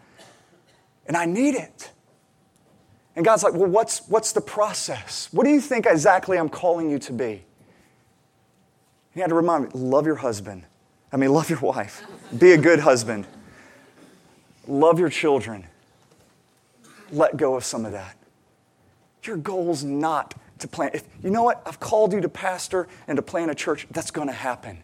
and 1.08 1.18
I 1.18 1.26
need 1.26 1.56
it. 1.56 1.92
And 3.20 3.26
God's 3.26 3.44
like, 3.44 3.54
well, 3.54 3.70
what's, 3.70 4.08
what's 4.08 4.32
the 4.32 4.40
process? 4.40 5.28
What 5.34 5.44
do 5.44 5.50
you 5.50 5.60
think 5.60 5.86
exactly 5.86 6.38
I'm 6.38 6.48
calling 6.48 6.90
you 6.90 6.98
to 7.00 7.12
be? 7.12 7.44
He 9.14 9.20
had 9.20 9.28
to 9.28 9.36
remind 9.36 9.66
me 9.66 9.72
love 9.74 10.06
your 10.06 10.16
husband, 10.16 10.64
I 11.12 11.18
mean, 11.18 11.30
love 11.34 11.50
your 11.50 11.60
wife. 11.60 12.02
Be 12.38 12.54
a 12.54 12.58
good 12.58 12.80
husband. 12.80 13.28
Love 14.70 15.00
your 15.00 15.10
children. 15.10 15.68
Let 17.12 17.36
go 17.36 17.56
of 17.56 17.66
some 17.66 17.84
of 17.86 17.92
that. 17.92 18.16
Your 19.24 19.36
goal's 19.36 19.84
not 19.84 20.36
to 20.60 20.70
plant. 20.70 20.96
If, 20.96 21.04
you 21.22 21.30
know 21.30 21.44
what? 21.44 21.62
I've 21.66 21.82
called 21.82 22.14
you 22.14 22.22
to 22.22 22.30
pastor 22.30 22.88
and 23.10 23.18
to 23.18 23.22
plant 23.22 23.52
a 23.52 23.56
church. 23.56 23.86
That's 23.92 24.12
going 24.12 24.30
to 24.30 24.34
happen. 24.34 24.82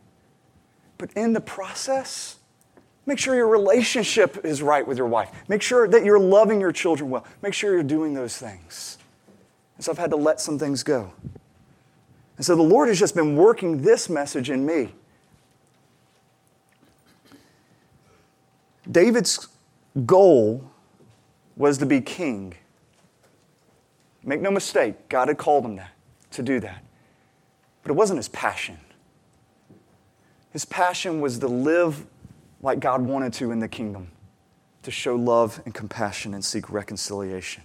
But 0.97 1.13
in 1.13 1.31
the 1.31 1.39
process, 1.39 2.35
make 3.05 3.19
sure 3.19 3.35
your 3.35 3.47
relationship 3.47 4.45
is 4.45 4.61
right 4.61 4.85
with 4.85 4.97
your 4.97 5.07
wife. 5.07 5.31
Make 5.47 5.61
sure 5.61 5.87
that 5.87 6.03
you're 6.03 6.19
loving 6.19 6.59
your 6.59 6.71
children 6.71 7.09
well. 7.09 7.25
Make 7.41 7.53
sure 7.53 7.73
you're 7.73 7.83
doing 7.83 8.13
those 8.13 8.37
things. 8.37 8.97
And 9.77 9.83
so 9.83 9.91
I've 9.91 9.97
had 9.97 10.09
to 10.11 10.15
let 10.15 10.39
some 10.39 10.57
things 10.57 10.83
go. 10.83 11.11
And 12.37 12.45
so 12.45 12.55
the 12.55 12.61
Lord 12.61 12.89
has 12.89 12.99
just 12.99 13.15
been 13.15 13.35
working 13.35 13.81
this 13.81 14.09
message 14.09 14.49
in 14.49 14.65
me. 14.65 14.93
David's 18.89 19.47
goal 20.05 20.69
was 21.55 21.77
to 21.77 21.85
be 21.85 22.01
king. 22.01 22.53
Make 24.23 24.41
no 24.41 24.51
mistake, 24.51 25.07
God 25.07 25.27
had 25.27 25.37
called 25.37 25.65
him 25.65 25.75
that, 25.77 25.91
to 26.31 26.43
do 26.43 26.59
that. 26.59 26.83
But 27.83 27.91
it 27.91 27.93
wasn't 27.93 28.17
his 28.17 28.27
passion. 28.27 28.79
His 30.51 30.65
passion 30.65 31.21
was 31.21 31.39
to 31.39 31.47
live 31.47 32.05
like 32.65 32.79
God 32.79 33.01
wanted 33.01 33.31
to 33.33 33.51
in 33.51 33.59
the 33.59 33.67
kingdom, 33.67 34.11
to 34.83 34.91
show 34.91 35.15
love 35.15 35.61
and 35.65 35.73
compassion 35.73 36.33
and 36.33 36.43
seek 36.43 36.69
reconciliation. 36.69 37.63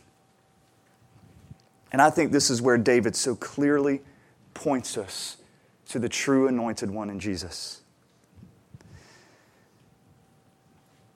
And 1.92 2.00
I 2.00 2.10
think 2.10 2.30
this 2.30 2.50
is 2.50 2.62
where 2.62 2.78
David 2.78 3.16
so 3.16 3.34
clearly 3.34 4.02
points 4.54 4.96
us 4.96 5.38
to 5.88 5.98
the 5.98 6.08
true 6.08 6.46
anointed 6.46 6.90
one 6.90 7.10
in 7.10 7.18
Jesus. 7.18 7.80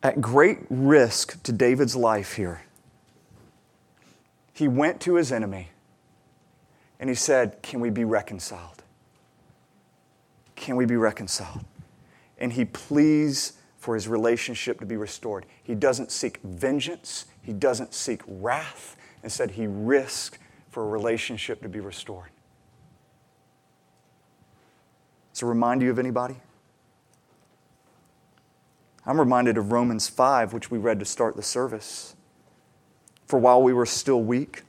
at 0.05 0.21
great 0.21 0.59
risk 0.69 1.43
to 1.43 1.51
David's 1.51 1.97
life 1.97 2.35
here, 2.35 2.63
he 4.53 4.69
went 4.69 5.01
to 5.01 5.15
his 5.15 5.33
enemy 5.33 5.71
and 7.01 7.09
he 7.09 7.17
said, 7.17 7.61
Can 7.63 7.81
we 7.81 7.89
be 7.91 8.05
reconciled? 8.05 8.85
Can 10.55 10.77
we 10.77 10.85
be 10.85 10.97
reconciled? 10.97 11.65
And 12.39 12.53
he 12.53 12.67
pleads 12.67 13.55
for 13.85 13.95
his 13.95 14.09
relationship 14.09 14.81
to 14.81 14.87
be 14.87 14.97
restored. 14.97 15.45
He 15.63 15.75
doesn't 15.75 16.11
seek 16.11 16.41
vengeance, 16.43 17.27
he 17.43 17.53
doesn't 17.53 17.93
seek 17.93 18.23
wrath. 18.27 18.97
Instead, 19.23 19.51
he 19.51 19.67
risks 19.67 20.39
for 20.71 20.85
a 20.85 20.87
relationship 20.87 21.61
to 21.61 21.69
be 21.69 21.81
restored. 21.81 22.31
Does 25.35 25.43
it 25.43 25.47
remind 25.47 25.83
you 25.83 25.91
of 25.91 25.99
anybody? 25.99 26.37
I'm 29.05 29.21
reminded 29.21 29.59
of 29.59 29.71
Romans 29.71 30.09
5, 30.09 30.55
which 30.55 30.71
we 30.71 30.79
read 30.79 30.99
to 31.01 31.05
start 31.05 31.37
the 31.37 31.43
service. 31.43 32.17
For 33.27 33.39
while 33.39 33.63
we 33.63 33.75
were 33.75 33.85
still 33.85 34.23
weak, 34.23 34.63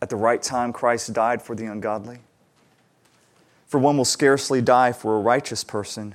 at 0.00 0.08
the 0.08 0.16
right 0.16 0.42
time 0.42 0.72
Christ 0.72 1.12
died 1.12 1.42
for 1.42 1.54
the 1.54 1.66
ungodly. 1.66 2.20
For 3.66 3.78
one 3.78 3.98
will 3.98 4.06
scarcely 4.06 4.62
die 4.62 4.92
for 4.92 5.18
a 5.18 5.20
righteous 5.20 5.62
person, 5.62 6.14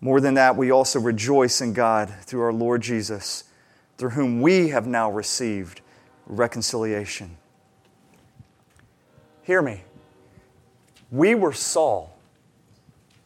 More 0.00 0.20
than 0.20 0.34
that, 0.34 0.56
we 0.56 0.70
also 0.70 0.98
rejoice 0.98 1.60
in 1.60 1.72
God 1.72 2.08
through 2.22 2.42
our 2.42 2.52
Lord 2.52 2.80
Jesus, 2.80 3.44
through 3.98 4.10
whom 4.10 4.40
we 4.40 4.68
have 4.68 4.86
now 4.86 5.10
received 5.10 5.82
reconciliation. 6.26 7.36
Hear 9.42 9.60
me. 9.60 9.82
We 11.10 11.34
were 11.34 11.52
Saul, 11.52 12.16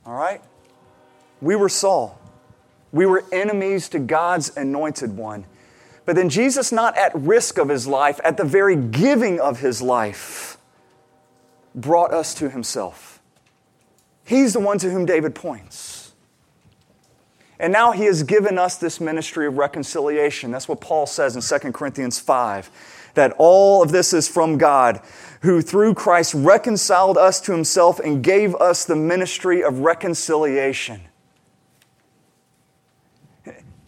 all 0.06 0.14
right? 0.14 0.42
We 1.40 1.54
were 1.54 1.68
Saul. 1.68 2.18
We 2.92 3.06
were 3.06 3.24
enemies 3.30 3.88
to 3.90 3.98
God's 3.98 4.56
anointed 4.56 5.16
one. 5.16 5.44
But 6.06 6.16
then 6.16 6.28
Jesus, 6.28 6.72
not 6.72 6.96
at 6.96 7.14
risk 7.14 7.58
of 7.58 7.68
his 7.68 7.86
life, 7.86 8.20
at 8.24 8.36
the 8.36 8.44
very 8.44 8.76
giving 8.76 9.40
of 9.40 9.60
his 9.60 9.82
life, 9.82 10.58
brought 11.74 12.12
us 12.12 12.34
to 12.34 12.48
himself. 12.48 13.20
He's 14.24 14.52
the 14.54 14.60
one 14.60 14.78
to 14.78 14.90
whom 14.90 15.06
David 15.06 15.34
points. 15.34 15.83
And 17.64 17.72
now 17.72 17.92
he 17.92 18.04
has 18.04 18.22
given 18.22 18.58
us 18.58 18.76
this 18.76 19.00
ministry 19.00 19.46
of 19.46 19.56
reconciliation. 19.56 20.50
That's 20.50 20.68
what 20.68 20.82
Paul 20.82 21.06
says 21.06 21.34
in 21.34 21.60
2 21.60 21.72
Corinthians 21.72 22.18
5 22.18 23.10
that 23.14 23.34
all 23.38 23.82
of 23.82 23.90
this 23.90 24.12
is 24.12 24.28
from 24.28 24.58
God, 24.58 25.00
who 25.40 25.62
through 25.62 25.94
Christ 25.94 26.34
reconciled 26.34 27.16
us 27.16 27.40
to 27.40 27.52
himself 27.52 28.00
and 28.00 28.22
gave 28.22 28.54
us 28.56 28.84
the 28.84 28.96
ministry 28.96 29.64
of 29.64 29.78
reconciliation. 29.78 31.00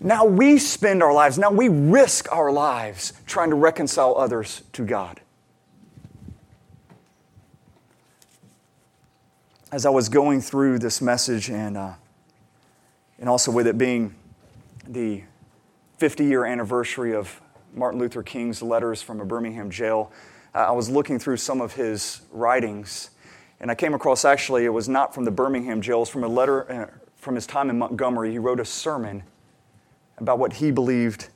Now 0.00 0.24
we 0.24 0.56
spend 0.56 1.02
our 1.02 1.12
lives, 1.12 1.36
now 1.36 1.50
we 1.50 1.68
risk 1.68 2.32
our 2.32 2.50
lives 2.50 3.12
trying 3.26 3.50
to 3.50 3.56
reconcile 3.56 4.16
others 4.16 4.62
to 4.72 4.86
God. 4.86 5.20
As 9.70 9.84
I 9.84 9.90
was 9.90 10.08
going 10.08 10.40
through 10.40 10.78
this 10.78 11.02
message, 11.02 11.50
and, 11.50 11.76
uh, 11.76 11.92
and 13.18 13.28
also 13.28 13.50
with 13.50 13.66
it 13.66 13.78
being 13.78 14.14
the 14.86 15.22
50 15.98 16.24
year 16.24 16.44
anniversary 16.44 17.14
of 17.14 17.40
Martin 17.74 18.00
Luther 18.00 18.22
King's 18.22 18.62
letters 18.62 19.02
from 19.02 19.20
a 19.20 19.24
Birmingham 19.24 19.70
jail, 19.70 20.12
uh, 20.54 20.58
I 20.58 20.72
was 20.72 20.88
looking 20.88 21.18
through 21.18 21.36
some 21.36 21.60
of 21.60 21.74
his 21.74 22.22
writings, 22.30 23.10
and 23.60 23.70
I 23.70 23.74
came 23.74 23.94
across 23.94 24.24
actually, 24.24 24.64
it 24.64 24.70
was 24.70 24.88
not 24.88 25.14
from 25.14 25.24
the 25.24 25.30
Birmingham 25.30 25.80
jail, 25.80 25.98
it 25.98 26.00
was 26.00 26.08
from 26.08 26.24
a 26.24 26.28
letter 26.28 26.70
uh, 26.70 26.86
from 27.16 27.34
his 27.34 27.46
time 27.46 27.70
in 27.70 27.78
Montgomery. 27.78 28.30
He 28.30 28.38
wrote 28.38 28.60
a 28.60 28.64
sermon 28.64 29.22
about 30.18 30.38
what 30.38 30.54
he 30.54 30.70
believed 30.70 31.28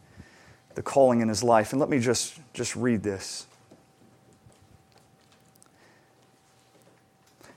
the 0.75 0.83
calling 0.83 1.21
in 1.21 1.29
his 1.29 1.43
life. 1.43 1.73
And 1.73 1.81
let 1.81 1.89
me 1.89 1.99
just, 1.99 2.39
just 2.55 2.77
read 2.77 3.03
this. 3.03 3.47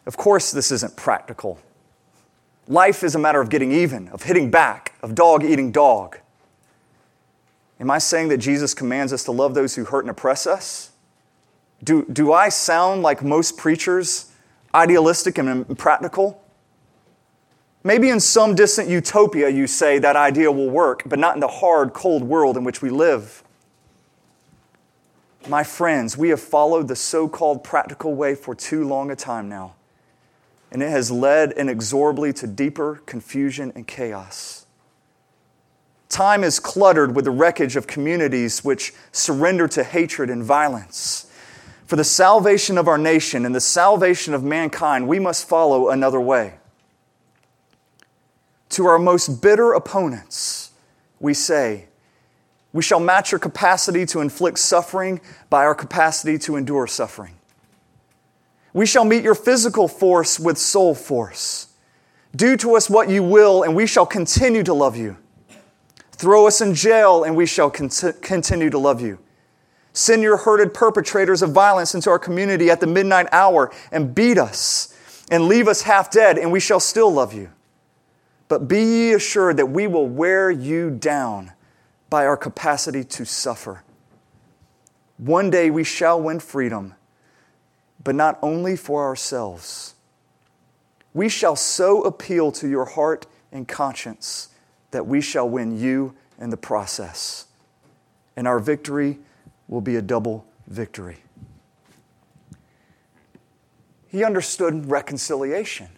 Of 0.05 0.17
course, 0.17 0.51
this 0.51 0.71
isn't 0.71 0.95
practical. 0.95 1.59
Life 2.67 3.03
is 3.03 3.15
a 3.15 3.19
matter 3.19 3.41
of 3.41 3.49
getting 3.49 3.71
even, 3.71 4.07
of 4.09 4.23
hitting 4.23 4.49
back, 4.49 4.93
of 5.01 5.15
dog 5.15 5.43
eating 5.43 5.71
dog. 5.71 6.19
Am 7.79 7.91
I 7.91 7.97
saying 7.97 8.29
that 8.29 8.37
Jesus 8.37 8.73
commands 8.73 9.11
us 9.11 9.23
to 9.25 9.31
love 9.31 9.53
those 9.53 9.75
who 9.75 9.83
hurt 9.85 10.01
and 10.01 10.09
oppress 10.09 10.47
us? 10.47 10.91
Do, 11.83 12.05
do 12.05 12.31
I 12.31 12.49
sound 12.49 13.01
like 13.01 13.21
most 13.21 13.57
preachers, 13.57 14.31
idealistic 14.73 15.37
and 15.37 15.49
impractical? 15.69 16.41
Maybe 17.83 18.07
in 18.07 18.21
some 18.21 18.55
distant 18.55 18.87
utopia 18.87 19.49
you 19.49 19.67
say 19.67 19.99
that 19.99 20.15
idea 20.15 20.49
will 20.51 20.69
work, 20.69 21.03
but 21.05 21.19
not 21.19 21.35
in 21.35 21.41
the 21.41 21.47
hard, 21.49 21.91
cold 21.93 22.23
world 22.23 22.55
in 22.55 22.63
which 22.63 22.81
we 22.81 22.89
live. 22.89 23.43
My 25.49 25.65
friends, 25.65 26.17
we 26.17 26.29
have 26.29 26.39
followed 26.39 26.87
the 26.87 26.95
so 26.95 27.27
called 27.27 27.65
practical 27.65 28.15
way 28.15 28.35
for 28.35 28.55
too 28.55 28.87
long 28.87 29.11
a 29.11 29.15
time 29.17 29.49
now, 29.49 29.75
and 30.73 30.81
it 30.81 30.89
has 30.89 31.11
led 31.11 31.51
inexorably 31.51 32.33
to 32.33 32.47
deeper 32.47 33.01
confusion 33.05 33.71
and 33.75 33.87
chaos. 33.87 34.65
Time 36.09 36.43
is 36.43 36.59
cluttered 36.59 37.15
with 37.15 37.25
the 37.25 37.31
wreckage 37.31 37.75
of 37.75 37.85
communities 37.85 38.63
which 38.63 38.91
surrender 39.11 39.67
to 39.67 39.83
hatred 39.83 40.31
and 40.31 40.43
violence. 40.43 41.31
For 41.85 41.95
the 41.95 42.03
salvation 42.03 42.79
of 42.79 42.87
our 42.87 42.97
nation 42.97 43.45
and 43.45 43.53
the 43.53 43.61
salvation 43.61 44.33
of 44.33 44.43
mankind, 44.43 45.07
we 45.07 45.19
must 45.19 45.47
follow 45.47 45.89
another 45.89 46.19
way. 46.19 46.55
To 48.69 48.87
our 48.87 48.97
most 48.97 49.41
bitter 49.41 49.73
opponents, 49.73 50.71
we 51.19 51.35
say, 51.35 51.85
We 52.71 52.81
shall 52.81 52.99
match 52.99 53.31
your 53.31 53.39
capacity 53.39 54.07
to 54.07 54.21
inflict 54.21 54.57
suffering 54.57 55.21
by 55.51 55.65
our 55.65 55.75
capacity 55.75 56.39
to 56.39 56.55
endure 56.55 56.87
suffering. 56.87 57.35
We 58.73 58.85
shall 58.85 59.05
meet 59.05 59.23
your 59.23 59.35
physical 59.35 59.87
force 59.87 60.39
with 60.39 60.57
soul 60.57 60.95
force. 60.95 61.67
Do 62.35 62.57
to 62.57 62.75
us 62.75 62.89
what 62.89 63.09
you 63.09 63.21
will, 63.23 63.63
and 63.63 63.75
we 63.75 63.85
shall 63.85 64.05
continue 64.07 64.63
to 64.63 64.73
love 64.73 64.97
you. 64.97 65.17
Throw 66.11 66.47
us 66.47 66.61
in 66.61 66.73
jail, 66.73 67.23
and 67.23 67.35
we 67.35 67.45
shall 67.45 67.69
cont- 67.69 68.21
continue 68.21 68.71
to 68.71 68.77
love 68.79 69.01
you. 69.01 69.19
Send 69.93 70.23
your 70.23 70.37
herded 70.37 70.73
perpetrators 70.73 71.43
of 71.43 71.51
violence 71.51 71.93
into 71.93 72.09
our 72.09 72.17
community 72.17 72.71
at 72.71 72.79
the 72.79 72.87
midnight 72.87 73.27
hour 73.31 73.71
and 73.91 74.15
beat 74.15 74.39
us 74.39 74.97
and 75.29 75.47
leave 75.47 75.67
us 75.67 75.83
half 75.83 76.09
dead, 76.09 76.39
and 76.39 76.51
we 76.51 76.59
shall 76.59 76.79
still 76.79 77.13
love 77.13 77.33
you. 77.33 77.51
But 78.47 78.67
be 78.67 78.81
ye 78.81 79.13
assured 79.13 79.57
that 79.57 79.67
we 79.67 79.85
will 79.87 80.07
wear 80.07 80.49
you 80.49 80.89
down 80.89 81.53
by 82.09 82.25
our 82.25 82.37
capacity 82.37 83.03
to 83.03 83.25
suffer. 83.25 83.83
One 85.17 85.49
day 85.49 85.69
we 85.69 85.83
shall 85.83 86.21
win 86.21 86.39
freedom, 86.39 86.95
but 88.03 88.15
not 88.15 88.37
only 88.41 88.75
for 88.75 89.03
ourselves. 89.03 89.95
We 91.13 91.29
shall 91.29 91.55
so 91.55 92.01
appeal 92.03 92.51
to 92.53 92.67
your 92.67 92.85
heart 92.85 93.27
and 93.51 93.67
conscience 93.67 94.49
that 94.91 95.05
we 95.05 95.21
shall 95.21 95.47
win 95.47 95.79
you 95.79 96.15
in 96.39 96.49
the 96.49 96.57
process. 96.57 97.45
And 98.35 98.47
our 98.47 98.59
victory 98.59 99.19
will 99.67 99.81
be 99.81 99.95
a 99.95 100.01
double 100.01 100.45
victory. 100.67 101.17
He 104.07 104.23
understood 104.23 104.89
reconciliation. 104.89 105.89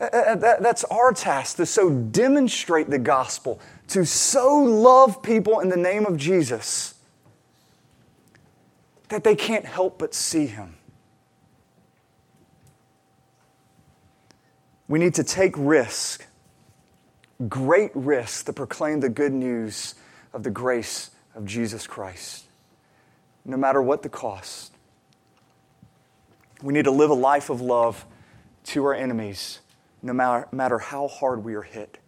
Uh, 0.00 0.04
uh, 0.04 0.16
uh, 0.16 0.60
that's 0.60 0.84
our 0.84 1.12
task 1.12 1.56
to 1.56 1.66
so 1.66 1.90
demonstrate 1.90 2.90
the 2.90 2.98
gospel, 2.98 3.60
to 3.88 4.04
so 4.04 4.56
love 4.56 5.22
people 5.22 5.60
in 5.60 5.68
the 5.68 5.76
name 5.76 6.04
of 6.04 6.16
Jesus 6.16 6.93
that 9.14 9.22
they 9.22 9.36
can't 9.36 9.64
help 9.64 9.96
but 9.96 10.12
see 10.12 10.46
him. 10.46 10.74
We 14.88 14.98
need 14.98 15.14
to 15.14 15.22
take 15.22 15.54
risk, 15.56 16.26
great 17.48 17.92
risk, 17.94 18.46
to 18.46 18.52
proclaim 18.52 18.98
the 18.98 19.08
good 19.08 19.32
news 19.32 19.94
of 20.32 20.42
the 20.42 20.50
grace 20.50 21.12
of 21.36 21.44
Jesus 21.44 21.86
Christ, 21.86 22.44
no 23.44 23.56
matter 23.56 23.80
what 23.80 24.02
the 24.02 24.08
cost. 24.08 24.72
We 26.60 26.72
need 26.72 26.86
to 26.86 26.90
live 26.90 27.10
a 27.10 27.14
life 27.14 27.50
of 27.50 27.60
love 27.60 28.04
to 28.64 28.84
our 28.84 28.94
enemies 28.94 29.60
no 30.02 30.12
matter, 30.12 30.48
matter 30.50 30.80
how 30.80 31.06
hard 31.06 31.44
we 31.44 31.54
are 31.54 31.62
hit. 31.62 31.98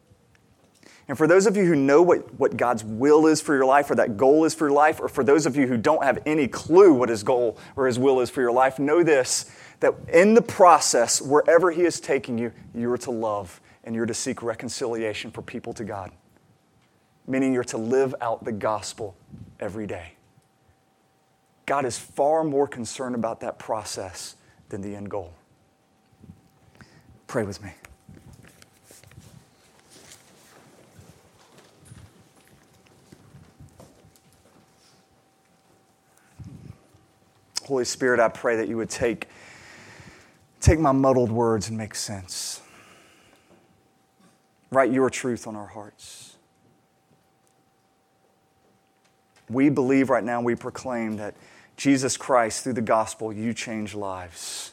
And 1.09 1.17
for 1.17 1.27
those 1.27 1.47
of 1.47 1.57
you 1.57 1.65
who 1.65 1.77
know 1.77 2.03
what, 2.03 2.35
what 2.35 2.57
God's 2.57 2.83
will 2.83 3.27
is 3.27 3.41
for 3.41 3.55
your 3.55 3.65
life 3.65 3.91
or 3.91 3.95
that 3.95 4.17
goal 4.17 4.45
is 4.45 4.55
for 4.55 4.67
your 4.67 4.75
life, 4.75 5.01
or 5.01 5.09
for 5.09 5.23
those 5.23 5.47
of 5.47 5.57
you 5.57 5.67
who 5.67 5.77
don't 5.77 6.03
have 6.03 6.19
any 6.27 6.49
clue 6.49 6.93
what 6.93 7.09
His 7.09 7.23
goal 7.23 7.59
or 7.77 7.87
His 7.87 7.99
will 7.99 8.21
is 8.21 8.29
for 8.29 8.41
your 8.41 8.53
life, 8.53 8.79
know 8.79 9.03
this 9.03 9.51
that 9.81 9.95
in 10.13 10.35
the 10.35 10.43
process, 10.43 11.21
wherever 11.21 11.71
He 11.71 11.83
is 11.83 12.01
taking 12.01 12.39
you, 12.39 12.51
you 12.75 12.91
are 12.91 12.99
to 12.99 13.11
love 13.11 13.61
and 13.85 13.95
you're 13.95 14.07
to 14.07 14.15
seek 14.15 14.43
reconciliation 14.43 15.31
for 15.31 15.43
people 15.43 15.73
to 15.75 15.85
God. 15.85 16.11
Meaning 17.29 17.53
you're 17.53 17.65
to 17.65 17.79
live 17.79 18.15
out 18.21 18.45
the 18.45 18.53
gospel 18.53 19.17
every 19.61 19.87
day. 19.87 20.15
God 21.67 21.85
is 21.85 21.99
far 21.99 22.43
more 22.43 22.67
concerned 22.67 23.15
about 23.15 23.41
that 23.41 23.59
process 23.59 24.37
than 24.69 24.81
the 24.81 24.95
end 24.95 25.11
goal. 25.11 25.35
Pray 27.27 27.45
with 27.45 27.63
me. 27.63 27.73
Holy 37.67 37.85
Spirit, 37.85 38.21
I 38.21 38.29
pray 38.29 38.57
that 38.57 38.69
you 38.69 38.77
would 38.77 38.91
take, 38.91 39.29
take 40.61 40.79
my 40.79 40.93
muddled 40.93 41.33
words 41.33 41.69
and 41.69 41.77
make 41.77 41.95
sense. 41.95 42.61
Write 44.71 44.93
your 44.93 45.11
truth 45.11 45.47
on 45.47 45.57
our 45.57 45.67
hearts. 45.67 46.37
We 49.49 49.69
believe 49.69 50.11
right 50.11 50.25
now, 50.25 50.41
we 50.41 50.55
proclaim 50.55 51.17
that 51.17 51.35
Jesus 51.77 52.17
Christ, 52.17 52.65
through 52.65 52.75
the 52.75 52.81
gospel, 52.83 53.33
you 53.33 53.53
change 53.53 53.95
lives. 53.95 54.73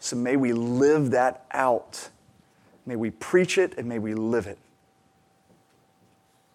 So 0.00 0.16
may 0.16 0.36
we 0.36 0.52
live 0.52 1.10
that 1.10 1.44
out. 1.52 2.08
May 2.84 2.96
we 2.96 3.10
preach 3.10 3.58
it 3.58 3.76
and 3.76 3.88
may 3.88 3.98
we 3.98 4.14
live 4.14 4.46
it. 4.46 4.58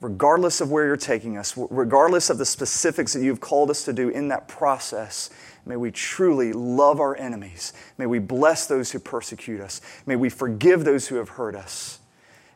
Regardless 0.02 0.62
of 0.62 0.72
where 0.72 0.88
you're 0.88 0.98
taking 0.98 1.38
us, 1.38 1.56
regardless 1.56 2.32
of 2.32 2.40
the 2.40 2.46
specifics 2.46 3.14
that 3.14 3.24
you've 3.24 3.40
called 3.40 3.70
us 3.70 3.86
to 3.86 3.94
do 3.94 4.10
in 4.10 4.30
that 4.30 4.48
process, 4.48 5.30
may 5.64 5.76
we 5.76 5.92
truly 5.92 6.54
love 6.54 7.00
our 7.00 7.16
enemies. 7.16 7.72
May 8.00 8.08
we 8.08 8.18
bless 8.18 8.66
those 8.66 8.92
who 8.92 9.00
persecute 9.00 9.62
us. 9.62 9.80
May 10.08 10.16
we 10.16 10.30
forgive 10.30 10.86
those 10.86 11.08
who 11.08 11.16
have 11.18 11.30
hurt 11.30 11.56
us. 11.56 12.00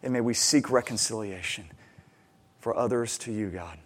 And 0.01 0.11
may 0.11 0.21
we 0.21 0.33
seek 0.33 0.71
reconciliation 0.71 1.65
for 2.59 2.75
others 2.75 3.17
to 3.19 3.31
you, 3.31 3.49
God. 3.49 3.77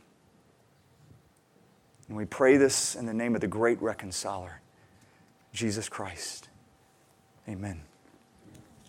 And 2.08 2.16
we 2.16 2.26
pray 2.26 2.56
this 2.56 2.96
in 2.96 3.06
the 3.06 3.14
name 3.14 3.36
of 3.36 3.42
the 3.42 3.48
great 3.48 3.82
reconciler, 3.82 4.62
Jesus 5.54 5.90
Christ. 5.90 6.48
Amen. 7.48 7.89